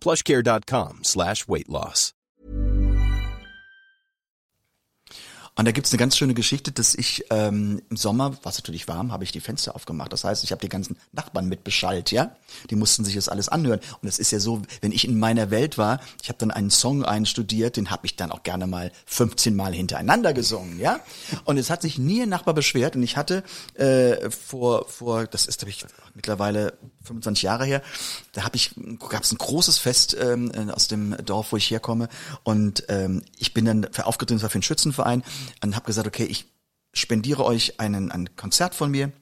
plushcare.com 0.00 1.04
slash 1.04 1.48
weight 1.48 1.68
loss. 1.68 2.12
Und 5.58 5.64
da 5.64 5.72
gibt's 5.72 5.90
eine 5.90 5.98
ganz 5.98 6.18
schöne 6.18 6.34
Geschichte, 6.34 6.70
dass 6.70 6.94
ich 6.94 7.24
ähm, 7.30 7.80
im 7.88 7.96
Sommer, 7.96 8.32
war 8.44 8.52
es 8.52 8.58
natürlich 8.58 8.88
warm, 8.88 9.10
habe 9.10 9.24
ich 9.24 9.32
die 9.32 9.40
Fenster 9.40 9.74
aufgemacht. 9.74 10.12
Das 10.12 10.22
heißt, 10.22 10.44
ich 10.44 10.52
habe 10.52 10.60
die 10.60 10.68
ganzen 10.68 10.98
Nachbarn 11.12 11.48
mit 11.48 11.64
beschallt, 11.64 12.12
ja. 12.12 12.36
Die 12.68 12.76
mussten 12.76 13.06
sich 13.06 13.14
das 13.14 13.30
alles 13.30 13.48
anhören. 13.48 13.80
Und 14.02 14.08
es 14.08 14.18
ist 14.18 14.32
ja 14.32 14.38
so, 14.38 14.60
wenn 14.82 14.92
ich 14.92 15.08
in 15.08 15.18
meiner 15.18 15.50
Welt 15.50 15.78
war, 15.78 16.00
ich 16.22 16.28
habe 16.28 16.38
dann 16.38 16.50
einen 16.50 16.68
Song 16.68 17.06
einstudiert, 17.06 17.78
den 17.78 17.90
habe 17.90 18.04
ich 18.04 18.16
dann 18.16 18.32
auch 18.32 18.42
gerne 18.42 18.66
mal 18.66 18.92
15 19.06 19.56
Mal 19.56 19.72
hintereinander 19.72 20.34
gesungen, 20.34 20.78
ja. 20.78 21.00
Und 21.44 21.56
es 21.56 21.70
hat 21.70 21.80
sich 21.80 21.98
nie 21.98 22.20
ein 22.20 22.28
Nachbar 22.28 22.52
beschwert. 22.52 22.94
Und 22.94 23.02
ich 23.02 23.16
hatte 23.16 23.42
äh, 23.74 24.28
vor, 24.28 24.86
vor, 24.88 25.26
das 25.26 25.46
ist, 25.46 25.60
glaube 25.60 25.70
ich, 25.70 25.86
mittlerweile 26.14 26.74
25 27.06 27.42
Jahre 27.42 27.64
her, 27.64 27.82
da 28.32 28.44
habe 28.44 28.56
ich, 28.56 28.72
gab's 29.08 29.32
ein 29.32 29.38
großes 29.38 29.78
Fest 29.78 30.16
ähm, 30.20 30.50
aus 30.70 30.88
dem 30.88 31.16
Dorf, 31.24 31.52
wo 31.52 31.56
ich 31.56 31.70
herkomme. 31.70 32.08
Und 32.42 32.84
ähm, 32.88 33.22
ich 33.38 33.54
bin 33.54 33.64
dann 33.64 33.86
aufgetreten, 34.02 34.38
das 34.38 34.42
war 34.42 34.50
für 34.50 34.56
einen 34.56 34.62
Schützenverein 34.62 35.22
und 35.62 35.74
habe 35.76 35.86
gesagt, 35.86 36.06
okay, 36.06 36.24
ich 36.24 36.46
spendiere 36.92 37.44
euch 37.44 37.80
einen, 37.80 38.10
ein 38.10 38.36
Konzert 38.36 38.74
von 38.74 38.90
mir 38.90 39.12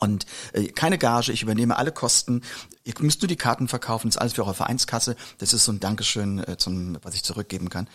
Und 0.00 0.26
äh, 0.52 0.68
keine 0.68 0.98
Gage, 0.98 1.32
ich 1.32 1.42
übernehme 1.42 1.76
alle 1.76 1.92
Kosten. 1.92 2.42
Ihr 2.84 2.94
müsst 3.00 3.22
nur 3.22 3.28
die 3.28 3.36
Karten 3.36 3.68
verkaufen, 3.68 4.08
das 4.08 4.16
ist 4.16 4.20
alles 4.20 4.32
für 4.34 4.42
eure 4.42 4.54
Vereinskasse. 4.54 5.16
Das 5.38 5.52
ist 5.52 5.64
so 5.64 5.72
ein 5.72 5.80
Dankeschön, 5.80 6.38
äh, 6.46 6.56
zum, 6.56 6.98
was 7.02 7.14
ich 7.14 7.24
zurückgeben 7.24 7.68
kann. 7.68 7.88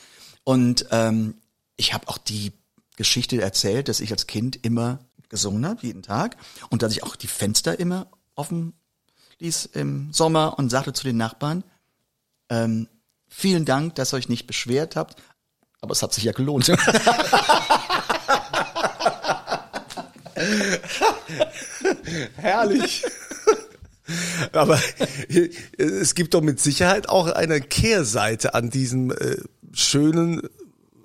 Und 0.43 0.88
ähm, 0.91 1.36
ich 1.77 1.93
habe 1.93 2.07
auch 2.07 2.17
die 2.17 2.53
Geschichte 2.95 3.41
erzählt, 3.41 3.88
dass 3.88 4.01
ich 4.01 4.12
als 4.12 4.27
Kind 4.27 4.57
immer 4.63 4.99
gesungen 5.29 5.65
habe, 5.65 5.86
jeden 5.86 6.03
Tag. 6.03 6.38
Und 6.69 6.81
dass 6.81 6.91
ich 6.91 7.03
auch 7.03 7.15
die 7.15 7.27
Fenster 7.27 7.79
immer 7.79 8.07
offen 8.36 8.73
ließ 9.43 9.69
im 9.73 10.12
Sommer 10.13 10.58
und 10.58 10.69
sagte 10.69 10.93
zu 10.93 11.03
den 11.03 11.17
Nachbarn, 11.17 11.65
ähm, 12.49 12.88
vielen 13.27 13.65
Dank, 13.65 13.95
dass 13.95 14.13
ihr 14.13 14.17
euch 14.17 14.29
nicht 14.29 14.47
beschwert 14.47 14.95
habt, 14.95 15.21
aber 15.82 15.91
es 15.91 16.01
hat 16.01 16.13
sich 16.13 16.23
ja 16.23 16.32
gelohnt. 16.32 16.69
Herrlich. 22.38 23.03
Aber 24.53 24.79
es 25.77 26.15
gibt 26.15 26.34
doch 26.34 26.41
mit 26.41 26.60
Sicherheit 26.62 27.10
auch 27.10 27.27
eine 27.27 27.60
Kehrseite 27.62 28.53
an 28.53 28.69
diesem 28.69 29.12
äh, 29.12 29.38
schönen 29.73 30.41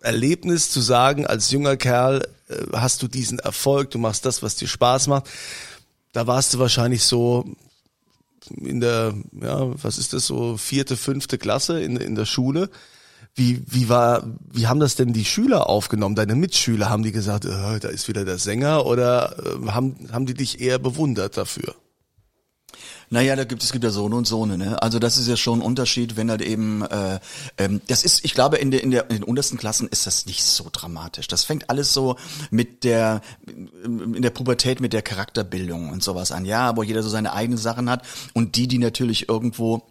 Erlebnis 0.00 0.70
zu 0.70 0.80
sagen, 0.80 1.26
als 1.26 1.50
junger 1.50 1.76
Kerl 1.76 2.28
äh, 2.48 2.54
hast 2.72 3.02
du 3.02 3.08
diesen 3.08 3.40
Erfolg, 3.40 3.90
du 3.90 3.98
machst 3.98 4.24
das, 4.26 4.44
was 4.44 4.54
dir 4.54 4.68
Spaß 4.68 5.08
macht. 5.08 5.28
Da 6.12 6.28
warst 6.28 6.54
du 6.54 6.58
wahrscheinlich 6.60 7.02
so 7.04 7.44
in 8.50 8.80
der, 8.80 9.14
ja, 9.40 9.82
was 9.82 9.98
ist 9.98 10.12
das 10.12 10.26
so, 10.26 10.56
vierte, 10.56 10.96
fünfte 10.96 11.38
Klasse 11.38 11.80
in, 11.80 11.96
in 11.96 12.14
der 12.14 12.26
Schule. 12.26 12.70
Wie, 13.34 13.62
wie 13.66 13.88
war, 13.88 14.26
wie 14.52 14.66
haben 14.66 14.80
das 14.80 14.96
denn 14.96 15.12
die 15.12 15.24
Schüler 15.24 15.68
aufgenommen? 15.68 16.16
Deine 16.16 16.34
Mitschüler 16.34 16.90
haben 16.90 17.02
die 17.02 17.12
gesagt, 17.12 17.44
äh, 17.44 17.78
da 17.78 17.88
ist 17.88 18.08
wieder 18.08 18.24
der 18.24 18.38
Sänger 18.38 18.84
oder 18.86 19.36
äh, 19.38 19.70
haben, 19.70 20.08
haben 20.12 20.26
die 20.26 20.34
dich 20.34 20.60
eher 20.60 20.78
bewundert 20.78 21.36
dafür? 21.36 21.74
Naja, 23.10 23.36
da 23.36 23.44
gibt 23.44 23.62
es 23.62 23.72
gibt 23.72 23.84
ja 23.84 23.90
Sohne 23.90 24.16
und 24.16 24.26
Sohne, 24.26 24.58
ne? 24.58 24.82
Also 24.82 24.98
das 24.98 25.16
ist 25.16 25.28
ja 25.28 25.36
schon 25.36 25.60
ein 25.60 25.64
Unterschied, 25.64 26.16
wenn 26.16 26.30
halt 26.30 26.42
eben 26.42 26.82
äh, 26.82 27.20
ähm, 27.56 27.80
das 27.86 28.04
ist, 28.04 28.24
ich 28.24 28.34
glaube, 28.34 28.58
in 28.58 28.70
der, 28.70 28.82
in 28.82 28.90
der 28.90 29.08
in 29.08 29.16
den 29.16 29.22
untersten 29.24 29.58
Klassen 29.58 29.88
ist 29.88 30.06
das 30.06 30.26
nicht 30.26 30.44
so 30.44 30.68
dramatisch. 30.70 31.26
Das 31.26 31.44
fängt 31.44 31.70
alles 31.70 31.94
so 31.94 32.16
mit 32.50 32.84
der 32.84 33.22
in 33.84 34.20
der 34.20 34.30
Pubertät 34.30 34.80
mit 34.80 34.92
der 34.92 35.02
Charakterbildung 35.02 35.90
und 35.90 36.02
sowas 36.02 36.32
an, 36.32 36.44
ja, 36.44 36.76
wo 36.76 36.82
jeder 36.82 37.02
so 37.02 37.08
seine 37.08 37.32
eigenen 37.32 37.58
Sachen 37.58 37.88
hat 37.88 38.04
und 38.34 38.56
die, 38.56 38.68
die 38.68 38.78
natürlich 38.78 39.28
irgendwo 39.28 39.88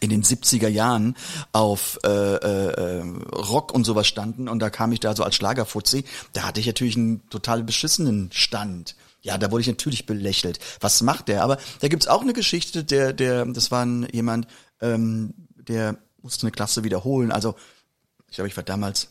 in 0.00 0.10
den 0.10 0.22
70er 0.22 0.68
Jahren 0.68 1.16
auf 1.52 1.98
äh, 2.04 2.08
äh, 2.08 3.00
Rock 3.32 3.72
und 3.72 3.84
sowas 3.84 4.06
standen 4.06 4.48
und 4.48 4.58
da 4.58 4.68
kam 4.68 4.92
ich 4.92 5.00
da 5.00 5.16
so 5.16 5.22
als 5.22 5.34
Schlagerfuzzi, 5.36 6.04
da 6.32 6.42
hatte 6.42 6.60
ich 6.60 6.66
natürlich 6.66 6.96
einen 6.96 7.28
total 7.30 7.62
beschissenen 7.62 8.30
Stand. 8.32 8.96
Ja, 9.24 9.38
da 9.38 9.50
wurde 9.50 9.62
ich 9.62 9.68
natürlich 9.68 10.04
belächelt. 10.04 10.58
Was 10.80 11.00
macht 11.00 11.28
der? 11.28 11.42
Aber 11.42 11.56
da 11.80 11.88
gibt's 11.88 12.06
auch 12.06 12.20
eine 12.20 12.34
Geschichte, 12.34 12.84
der, 12.84 13.14
der, 13.14 13.46
das 13.46 13.70
war 13.70 13.84
ein, 13.84 14.06
jemand, 14.12 14.46
ähm, 14.82 15.32
der 15.56 15.96
musste 16.20 16.42
eine 16.42 16.52
Klasse 16.52 16.84
wiederholen. 16.84 17.32
Also, 17.32 17.56
ich 18.28 18.34
glaube, 18.34 18.48
ich 18.48 18.56
war 18.56 18.64
damals 18.64 19.08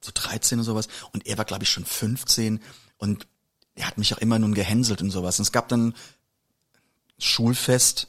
so 0.00 0.12
13 0.14 0.58
oder 0.58 0.64
sowas 0.64 0.88
und 1.12 1.26
er 1.26 1.36
war, 1.36 1.44
glaube 1.44 1.64
ich, 1.64 1.68
schon 1.68 1.84
15 1.84 2.60
und 2.96 3.26
er 3.74 3.86
hat 3.86 3.98
mich 3.98 4.14
auch 4.14 4.18
immer 4.18 4.38
nun 4.38 4.54
gehänselt 4.54 5.02
und 5.02 5.10
sowas. 5.10 5.38
Und 5.38 5.42
es 5.42 5.52
gab 5.52 5.68
dann 5.68 5.94
Schulfest 7.18 8.08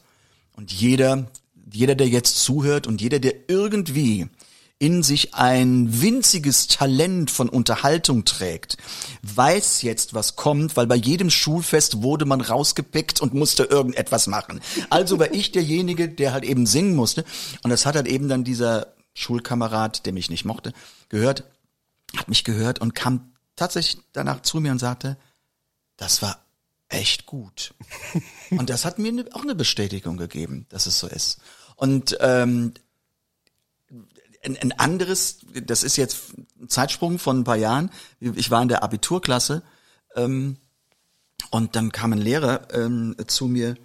und 0.53 0.71
jeder, 0.71 1.29
jeder, 1.69 1.95
der 1.95 2.07
jetzt 2.07 2.41
zuhört 2.41 2.87
und 2.87 3.01
jeder, 3.01 3.19
der 3.19 3.49
irgendwie 3.49 4.29
in 4.83 5.01
sich 5.01 5.33
ein 5.33 6.01
winziges 6.01 6.67
Talent 6.67 7.31
von 7.31 7.47
Unterhaltung 7.47 8.25
trägt, 8.25 8.75
weiß 9.21 9.81
jetzt, 9.81 10.13
was 10.13 10.35
kommt, 10.35 10.75
weil 10.75 10.87
bei 10.87 10.97
jedem 10.97 11.29
Schulfest 11.29 12.03
wurde 12.03 12.25
man 12.25 12.41
rausgepickt 12.41 13.21
und 13.21 13.33
musste 13.33 13.63
irgendetwas 13.63 14.27
machen. 14.27 14.59
Also 14.89 15.19
war 15.19 15.33
ich 15.33 15.53
derjenige, 15.53 16.09
der 16.09 16.33
halt 16.33 16.43
eben 16.43 16.65
singen 16.65 16.97
musste. 16.97 17.23
Und 17.61 17.69
das 17.69 17.85
hat 17.85 17.95
halt 17.95 18.07
eben 18.07 18.27
dann 18.27 18.43
dieser 18.43 18.87
Schulkamerad, 19.13 20.05
der 20.05 20.11
mich 20.11 20.29
nicht 20.29 20.43
mochte, 20.43 20.73
gehört, 21.07 21.45
hat 22.17 22.27
mich 22.27 22.43
gehört 22.43 22.79
und 22.79 22.93
kam 22.93 23.31
tatsächlich 23.55 24.03
danach 24.11 24.41
zu 24.41 24.59
mir 24.59 24.73
und 24.73 24.79
sagte, 24.79 25.15
das 25.95 26.21
war 26.21 26.43
echt 26.89 27.25
gut. 27.25 27.73
Und 28.49 28.69
das 28.69 28.83
hat 28.83 28.99
mir 28.99 29.13
ne, 29.13 29.25
auch 29.31 29.43
eine 29.43 29.55
Bestätigung 29.55 30.17
gegeben, 30.17 30.65
dass 30.67 30.87
es 30.87 30.99
so 30.99 31.07
ist. 31.07 31.39
Und 31.77 32.17
ähm, 32.19 32.73
ein, 34.45 34.57
ein 34.57 34.71
anderes, 34.73 35.39
das 35.65 35.83
ist 35.83 35.97
jetzt 35.97 36.33
ein 36.59 36.69
Zeitsprung 36.69 37.19
von 37.19 37.39
ein 37.39 37.43
paar 37.43 37.57
Jahren. 37.57 37.89
Ich 38.19 38.51
war 38.51 38.61
in 38.61 38.67
der 38.67 38.83
Abiturklasse 38.83 39.63
ähm, 40.15 40.57
und 41.51 41.75
dann 41.75 41.91
kam 41.91 42.13
ein 42.13 42.19
Lehrer 42.19 42.67
ähm, 42.73 43.15
zu 43.27 43.47
mir, 43.47 43.75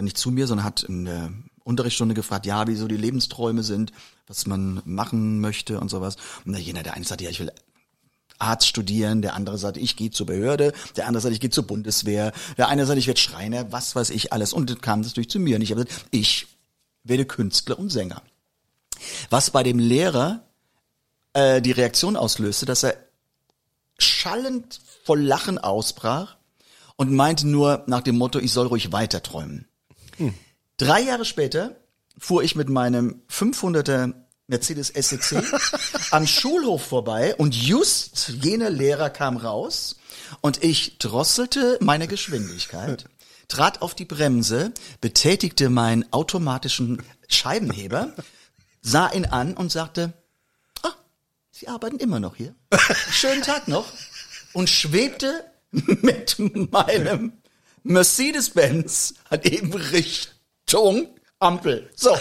nicht 0.00 0.18
zu 0.18 0.30
mir, 0.30 0.46
sondern 0.46 0.64
hat 0.64 0.82
in 0.82 1.04
der 1.04 1.32
Unterrichtsstunde 1.62 2.14
gefragt, 2.14 2.46
ja, 2.46 2.66
wie 2.66 2.74
so 2.74 2.88
die 2.88 2.96
Lebensträume 2.96 3.62
sind, 3.62 3.92
was 4.26 4.46
man 4.46 4.80
machen 4.84 5.40
möchte 5.40 5.80
und 5.80 5.90
sowas. 5.90 6.16
Und 6.44 6.52
da 6.52 6.58
jener, 6.58 6.82
der 6.82 6.94
eine 6.94 7.04
sagte, 7.04 7.24
ja, 7.24 7.30
ich 7.30 7.40
will 7.40 7.52
Arzt 8.38 8.68
studieren, 8.68 9.20
der 9.20 9.34
andere 9.34 9.58
sagt, 9.58 9.76
ich 9.76 9.96
gehe 9.96 10.10
zur 10.10 10.26
Behörde, 10.26 10.72
der 10.96 11.06
andere 11.06 11.20
sagt, 11.20 11.34
ich 11.34 11.40
gehe 11.40 11.50
zur 11.50 11.66
Bundeswehr, 11.66 12.32
der 12.56 12.68
eine 12.68 12.86
sagt, 12.86 12.98
ich 12.98 13.08
werde 13.08 13.20
Schreiner, 13.20 13.72
was 13.72 13.96
weiß 13.96 14.10
ich 14.10 14.32
alles. 14.32 14.52
Und 14.52 14.70
dann 14.70 14.80
kam 14.80 15.02
das 15.02 15.12
durch 15.12 15.28
zu 15.28 15.40
mir 15.40 15.56
und 15.56 15.62
ich 15.62 15.72
habe 15.72 15.84
gesagt, 15.84 16.06
ich 16.12 16.46
werde 17.02 17.26
Künstler 17.26 17.78
und 17.78 17.90
Sänger. 17.90 18.22
Was 19.30 19.50
bei 19.50 19.62
dem 19.62 19.78
Lehrer 19.78 20.42
äh, 21.32 21.60
die 21.60 21.72
Reaktion 21.72 22.16
auslöste, 22.16 22.66
dass 22.66 22.82
er 22.82 22.96
schallend 23.98 24.80
voll 25.04 25.20
Lachen 25.20 25.58
ausbrach 25.58 26.36
und 26.96 27.12
meinte 27.12 27.46
nur 27.46 27.84
nach 27.86 28.02
dem 28.02 28.16
Motto, 28.16 28.38
ich 28.38 28.52
soll 28.52 28.66
ruhig 28.66 28.92
weiter 28.92 29.22
träumen. 29.22 29.66
Hm. 30.16 30.34
Drei 30.76 31.00
Jahre 31.00 31.24
später 31.24 31.76
fuhr 32.18 32.42
ich 32.42 32.56
mit 32.56 32.68
meinem 32.68 33.22
500er 33.30 34.14
Mercedes 34.46 34.88
SEC 34.88 35.42
am 36.10 36.26
Schulhof 36.26 36.82
vorbei 36.82 37.34
und 37.36 37.54
just 37.54 38.28
jener 38.42 38.70
Lehrer 38.70 39.10
kam 39.10 39.36
raus 39.36 39.96
und 40.40 40.64
ich 40.64 40.98
drosselte 40.98 41.78
meine 41.80 42.08
Geschwindigkeit, 42.08 43.04
trat 43.48 43.82
auf 43.82 43.94
die 43.94 44.04
Bremse, 44.04 44.72
betätigte 45.00 45.68
meinen 45.68 46.10
automatischen 46.12 47.02
Scheibenheber 47.28 48.14
sah 48.88 49.10
ihn 49.12 49.26
an 49.26 49.54
und 49.54 49.70
sagte, 49.70 50.12
ah, 50.82 50.94
Sie 51.50 51.68
arbeiten 51.68 51.98
immer 51.98 52.20
noch 52.20 52.36
hier. 52.36 52.54
Schönen 53.10 53.42
Tag 53.42 53.68
noch. 53.68 53.86
Und 54.52 54.68
schwebte 54.70 55.44
mit 55.70 56.36
meinem 56.72 57.32
Mercedes-Benz 57.82 59.14
hat 59.30 59.46
eben 59.46 59.72
Richtung 59.74 61.08
Ampel. 61.38 61.90
So. 61.94 62.16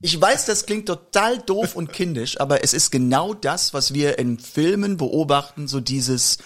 Ich 0.00 0.20
weiß, 0.20 0.46
das 0.46 0.66
klingt 0.66 0.86
total 0.86 1.38
doof 1.38 1.74
und 1.74 1.92
kindisch, 1.92 2.38
aber 2.40 2.62
es 2.62 2.74
ist 2.74 2.90
genau 2.90 3.34
das, 3.34 3.74
was 3.74 3.94
wir 3.94 4.18
in 4.18 4.38
Filmen 4.38 4.96
beobachten, 4.96 5.68
so 5.68 5.80
dieses, 5.80 6.38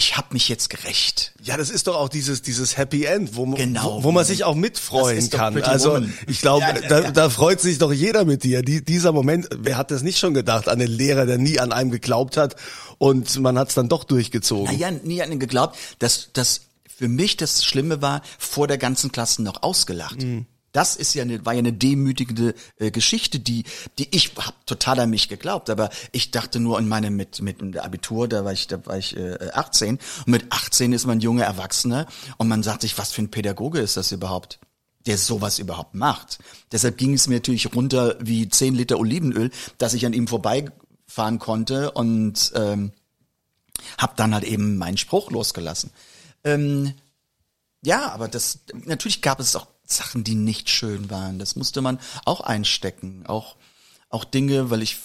ich 0.00 0.16
habe 0.16 0.28
mich 0.32 0.48
jetzt 0.48 0.70
gerecht. 0.70 1.32
Ja, 1.42 1.58
das 1.58 1.68
ist 1.68 1.86
doch 1.86 1.94
auch 1.94 2.08
dieses 2.08 2.40
dieses 2.40 2.78
Happy 2.78 3.04
End, 3.04 3.36
wo, 3.36 3.44
genau. 3.44 3.98
wo, 3.98 4.04
wo 4.04 4.12
man 4.12 4.24
sich 4.24 4.44
auch 4.44 4.54
mitfreuen 4.54 5.28
kann. 5.28 5.62
Also 5.62 5.90
Woman. 5.90 6.14
ich 6.26 6.40
glaube, 6.40 6.62
ja, 6.62 6.72
da, 6.72 7.00
ja. 7.02 7.10
da 7.10 7.28
freut 7.28 7.60
sich 7.60 7.76
doch 7.76 7.92
jeder 7.92 8.24
mit 8.24 8.42
dir. 8.42 8.62
Die, 8.62 8.82
dieser 8.82 9.12
Moment, 9.12 9.48
wer 9.54 9.76
hat 9.76 9.90
das 9.90 10.00
nicht 10.00 10.18
schon 10.18 10.32
gedacht 10.32 10.68
an 10.68 10.78
den 10.78 10.90
Lehrer, 10.90 11.26
der 11.26 11.36
nie 11.36 11.60
an 11.60 11.70
einem 11.70 11.90
geglaubt 11.90 12.38
hat 12.38 12.56
und 12.96 13.38
man 13.40 13.58
hat 13.58 13.68
es 13.68 13.74
dann 13.74 13.90
doch 13.90 14.04
durchgezogen. 14.04 14.72
Naja, 14.72 14.90
nie 14.90 15.20
an 15.20 15.32
ihn 15.32 15.38
geglaubt. 15.38 15.76
Dass 15.98 16.30
das 16.32 16.62
für 16.86 17.08
mich 17.08 17.36
das 17.36 17.62
Schlimme 17.62 18.00
war, 18.00 18.22
vor 18.38 18.68
der 18.68 18.78
ganzen 18.78 19.12
Klasse 19.12 19.42
noch 19.42 19.62
ausgelacht. 19.62 20.22
Mhm. 20.22 20.46
Das 20.72 20.96
ist 20.96 21.14
ja 21.14 21.22
eine, 21.22 21.44
war 21.44 21.52
ja 21.52 21.58
eine 21.58 21.72
demütigende 21.72 22.54
äh, 22.76 22.90
Geschichte, 22.90 23.40
die, 23.40 23.64
die 23.98 24.08
ich 24.14 24.32
hab 24.36 24.66
total 24.66 25.00
an 25.00 25.10
mich 25.10 25.28
geglaubt, 25.28 25.68
aber 25.68 25.90
ich 26.12 26.30
dachte 26.30 26.60
nur 26.60 26.78
in 26.78 26.88
meinem 26.88 27.16
mit 27.16 27.42
mit 27.42 27.60
dem 27.60 27.76
Abitur, 27.76 28.28
da 28.28 28.44
war 28.44 28.52
ich, 28.52 28.68
da 28.68 28.84
war 28.86 28.96
ich 28.96 29.16
äh, 29.16 29.50
18 29.52 29.98
und 30.26 30.28
mit 30.28 30.52
18 30.52 30.92
ist 30.92 31.06
man 31.06 31.20
junger 31.20 31.44
Erwachsener 31.44 32.06
und 32.36 32.48
man 32.48 32.62
sagt 32.62 32.82
sich, 32.82 32.98
was 32.98 33.12
für 33.12 33.22
ein 33.22 33.30
Pädagoge 33.30 33.80
ist 33.80 33.96
das 33.96 34.12
überhaupt? 34.12 34.60
der 35.06 35.16
sowas 35.16 35.58
überhaupt 35.58 35.94
macht. 35.94 36.38
Deshalb 36.72 36.98
ging 36.98 37.14
es 37.14 37.26
mir 37.26 37.36
natürlich 37.36 37.74
runter 37.74 38.16
wie 38.20 38.48
10 38.48 38.74
Liter 38.74 38.98
Olivenöl, 38.98 39.50
dass 39.78 39.94
ich 39.94 40.04
an 40.04 40.12
ihm 40.12 40.26
vorbeifahren 40.26 41.38
konnte 41.38 41.92
und 41.92 42.52
ähm, 42.54 42.92
habe 43.98 44.12
dann 44.16 44.34
halt 44.34 44.44
eben 44.44 44.76
meinen 44.76 44.98
Spruch 44.98 45.30
losgelassen. 45.30 45.90
Ähm, 46.44 46.92
ja, 47.82 48.10
aber 48.12 48.28
das 48.28 48.60
natürlich 48.84 49.22
gab 49.22 49.40
es 49.40 49.56
auch 49.56 49.68
Sachen, 49.92 50.24
die 50.24 50.34
nicht 50.34 50.70
schön 50.70 51.10
waren. 51.10 51.38
Das 51.38 51.56
musste 51.56 51.80
man 51.82 51.98
auch 52.24 52.40
einstecken. 52.40 53.24
Auch, 53.26 53.56
auch 54.08 54.24
Dinge, 54.24 54.70
weil 54.70 54.82
ich 54.82 54.98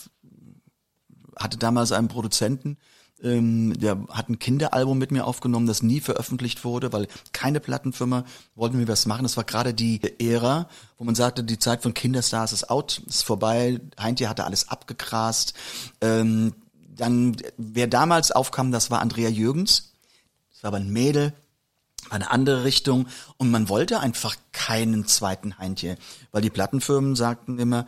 hatte 1.37 1.57
damals 1.57 1.91
einen 1.91 2.07
Produzenten, 2.07 2.77
ähm, 3.21 3.77
der 3.79 4.05
hat 4.09 4.29
ein 4.29 4.39
Kinderalbum 4.39 4.97
mit 4.97 5.11
mir 5.11 5.25
aufgenommen, 5.25 5.67
das 5.67 5.81
nie 5.81 6.01
veröffentlicht 6.01 6.65
wurde, 6.65 6.91
weil 6.91 7.07
keine 7.31 7.59
Plattenfirma 7.59 8.25
wollte 8.55 8.75
mir 8.75 8.87
was 8.87 9.05
machen. 9.05 9.23
Das 9.23 9.37
war 9.37 9.45
gerade 9.45 9.73
die 9.73 10.01
Ära, 10.19 10.67
wo 10.97 11.05
man 11.05 11.15
sagte, 11.15 11.43
die 11.43 11.59
Zeit 11.59 11.81
von 11.81 11.93
Kinderstars 11.93 12.51
ist 12.51 12.69
out, 12.69 13.01
ist 13.07 13.23
vorbei. 13.23 13.79
Heintje 13.99 14.29
hatte 14.29 14.43
alles 14.43 14.69
abgegrast. 14.69 15.53
Ähm, 16.01 16.53
dann, 16.95 17.35
wer 17.57 17.87
damals 17.87 18.31
aufkam, 18.31 18.71
das 18.71 18.91
war 18.91 19.01
Andrea 19.01 19.29
Jürgens 19.29 19.93
Es 20.53 20.63
war 20.63 20.69
aber 20.69 20.77
ein 20.77 20.91
Mädel, 20.91 21.33
eine 22.09 22.31
andere 22.31 22.63
Richtung 22.63 23.07
und 23.37 23.51
man 23.51 23.69
wollte 23.69 23.99
einfach 23.99 24.35
keinen 24.51 25.07
zweiten 25.07 25.57
Heintje, 25.57 25.97
weil 26.31 26.41
die 26.41 26.49
Plattenfirmen 26.49 27.15
sagten 27.15 27.59
immer, 27.59 27.85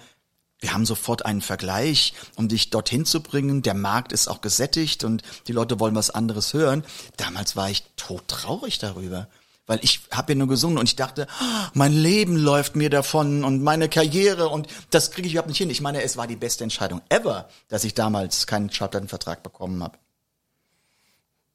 wir 0.59 0.73
haben 0.73 0.85
sofort 0.85 1.25
einen 1.25 1.41
Vergleich, 1.41 2.13
um 2.35 2.47
dich 2.47 2.71
dorthin 2.71 3.05
zu 3.05 3.21
bringen. 3.21 3.61
Der 3.61 3.75
Markt 3.75 4.11
ist 4.11 4.27
auch 4.27 4.41
gesättigt 4.41 5.03
und 5.03 5.21
die 5.47 5.51
Leute 5.51 5.79
wollen 5.79 5.93
was 5.93 6.09
anderes 6.09 6.53
hören. 6.53 6.83
Damals 7.17 7.55
war 7.55 7.69
ich 7.69 7.83
todtraurig 7.95 8.79
darüber, 8.79 9.27
weil 9.67 9.79
ich 9.83 10.01
habe 10.11 10.33
ja 10.33 10.37
nur 10.39 10.47
gesungen 10.47 10.79
und 10.79 10.85
ich 10.85 10.95
dachte, 10.95 11.27
ah, 11.39 11.69
mein 11.75 11.93
Leben 11.93 12.35
läuft 12.35 12.75
mir 12.75 12.89
davon 12.89 13.43
und 13.43 13.61
meine 13.61 13.87
Karriere 13.87 14.49
und 14.49 14.67
das 14.89 15.11
kriege 15.11 15.27
ich 15.27 15.33
überhaupt 15.33 15.49
nicht 15.49 15.59
hin. 15.59 15.69
Ich 15.69 15.81
meine, 15.81 16.01
es 16.01 16.17
war 16.17 16.25
die 16.25 16.35
beste 16.35 16.63
Entscheidung 16.63 17.01
ever, 17.09 17.47
dass 17.67 17.83
ich 17.83 17.93
damals 17.93 18.47
keinen 18.47 18.71
Schallplattenvertrag 18.71 19.43
bekommen 19.43 19.83
habe. 19.83 19.99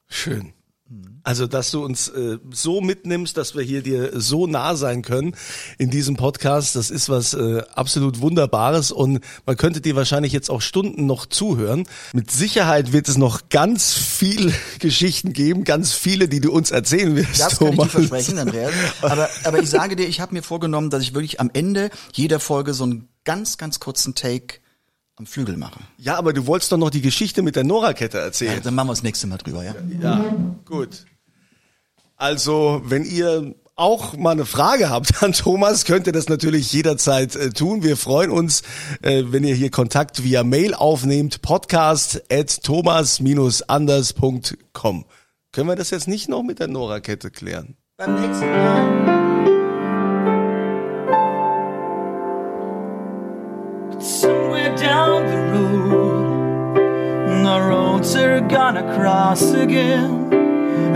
Schön. 0.07 0.53
Also, 1.25 1.47
dass 1.47 1.71
du 1.71 1.85
uns 1.85 2.09
äh, 2.09 2.39
so 2.51 2.81
mitnimmst, 2.81 3.37
dass 3.37 3.55
wir 3.55 3.63
hier 3.63 3.83
dir 3.83 4.21
so 4.21 4.49
nah 4.49 4.75
sein 4.75 5.03
können 5.03 5.37
in 5.79 5.89
diesem 5.89 6.17
Podcast, 6.17 6.75
das 6.75 6.91
ist 6.91 7.09
was 7.09 7.35
äh, 7.35 7.63
absolut 7.75 8.21
Wunderbares 8.21 8.91
und 8.91 9.21
man 9.47 9.57
könnte 9.57 9.81
dir 9.81 9.95
wahrscheinlich 9.95 10.33
jetzt 10.33 10.51
auch 10.51 10.61
Stunden 10.61 11.07
noch 11.07 11.27
zuhören. 11.27 11.85
Mit 12.13 12.33
Sicherheit 12.33 12.93
wird 12.93 13.09
es 13.09 13.19
noch 13.19 13.49
ganz 13.51 13.93
viele 13.93 14.53
Geschichten 14.81 15.33
geben, 15.33 15.63
ganz 15.63 15.93
viele, 15.93 16.29
die 16.29 16.41
du 16.41 16.51
uns 16.51 16.73
erzählen 16.73 17.15
wirst. 17.15 17.41
Das 17.41 17.59
kann 17.59 17.73
ich 17.73 17.79
dir 17.79 17.89
versprechen, 17.89 18.39
Andreas. 18.39 18.73
Aber, 19.03 19.29
aber 19.45 19.63
ich 19.63 19.71
sage 19.71 19.95
dir, 19.95 20.09
ich 20.09 20.21
habe 20.21 20.35
mir 20.35 20.43
vorgenommen, 20.43 20.91
dass 20.91 21.03
ich 21.03 21.15
wirklich 21.15 21.39
am 21.39 21.51
Ende 21.53 21.91
jeder 22.13 22.41
Folge 22.41 22.75
so 22.75 22.83
einen 22.83 23.09
ganz, 23.25 23.59
ganz 23.59 23.79
kurzen 23.79 24.17
Take 24.17 24.62
am 25.23 25.27
Flügel 25.27 25.57
mache. 25.57 25.81
Ja, 25.99 26.17
aber 26.17 26.33
du 26.33 26.47
wolltest 26.47 26.73
doch 26.73 26.79
noch 26.79 26.91
die 26.91 27.01
Geschichte 27.01 27.43
mit 27.43 27.55
der 27.55 27.63
Nora-Kette 27.65 28.19
erzählen. 28.19 28.55
Ja, 28.55 28.61
dann 28.61 28.75
machen 28.75 28.89
wir 28.89 28.93
das 28.93 29.05
nächste 29.05 29.29
Mal 29.29 29.39
drüber, 29.39 29.65
ja? 29.65 29.75
Ja, 30.01 30.35
gut. 30.65 31.07
Also, 32.17 32.83
wenn 32.85 33.05
ihr 33.05 33.55
auch 33.77 34.17
mal 34.17 34.33
eine 34.33 34.47
Frage 34.47 34.91
habt 34.91 35.23
an 35.25 35.33
Thomas, 35.33 35.85
könnt 35.85 36.09
ihr 36.09 36.13
das 36.13 36.29
natürlich 36.29 36.73
jederzeit 36.73 37.37
äh, 37.37 37.51
tun. 37.51 37.85
Wir 37.85 37.97
freuen 37.97 38.33
uns, 38.33 38.63
äh, 39.03 39.23
wenn 39.29 39.45
ihr 39.45 39.55
hier 39.55 39.71
Kontakt 39.71 40.25
via 40.25 40.43
Mail 40.43 40.75
aufnehmt, 40.75 41.41
podcast 41.41 42.21
at 42.33 42.65
thomas-anders.com. 42.65 45.05
Können 45.53 45.69
wir 45.69 45.77
das 45.77 45.91
jetzt 45.91 46.09
nicht 46.09 46.29
noch 46.29 46.43
mit 46.43 46.59
der 46.59 46.67
Nora-Kette 46.67 47.31
klären? 47.31 47.77
Beim 47.97 48.21
nächsten 48.21 48.51
Mal. 48.51 49.22
Are 58.77 58.81
gonna 58.81 58.97
cross 58.97 59.53
again. 59.53 60.33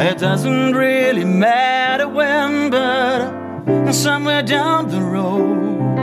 It 0.00 0.18
doesn't 0.18 0.74
really 0.74 1.24
matter 1.24 2.08
when, 2.08 2.70
but 2.70 3.92
somewhere 3.92 4.42
down 4.42 4.88
the 4.88 5.00
road, 5.00 5.98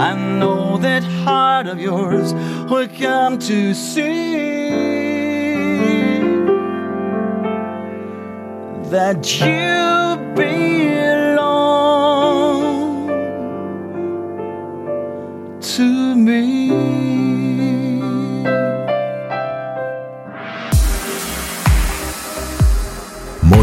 I 0.00 0.14
know 0.38 0.76
that 0.78 1.02
heart 1.04 1.66
of 1.66 1.80
yours 1.80 2.34
will 2.70 2.88
come 2.88 3.38
to 3.40 3.74
see 3.74 4.68
that 8.90 9.40
you 9.40 10.34
belong 10.34 10.67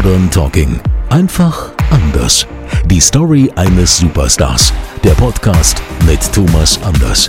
Modern 0.06 0.30
Talking. 0.30 0.80
Einfach 1.10 1.72
anders. 1.90 2.46
Die 2.84 3.00
Story 3.00 3.50
eines 3.56 3.96
Superstars. 3.96 4.72
Der 5.02 5.14
Podcast 5.14 5.82
mit 6.06 6.20
Thomas 6.32 6.80
Anders. 6.84 7.28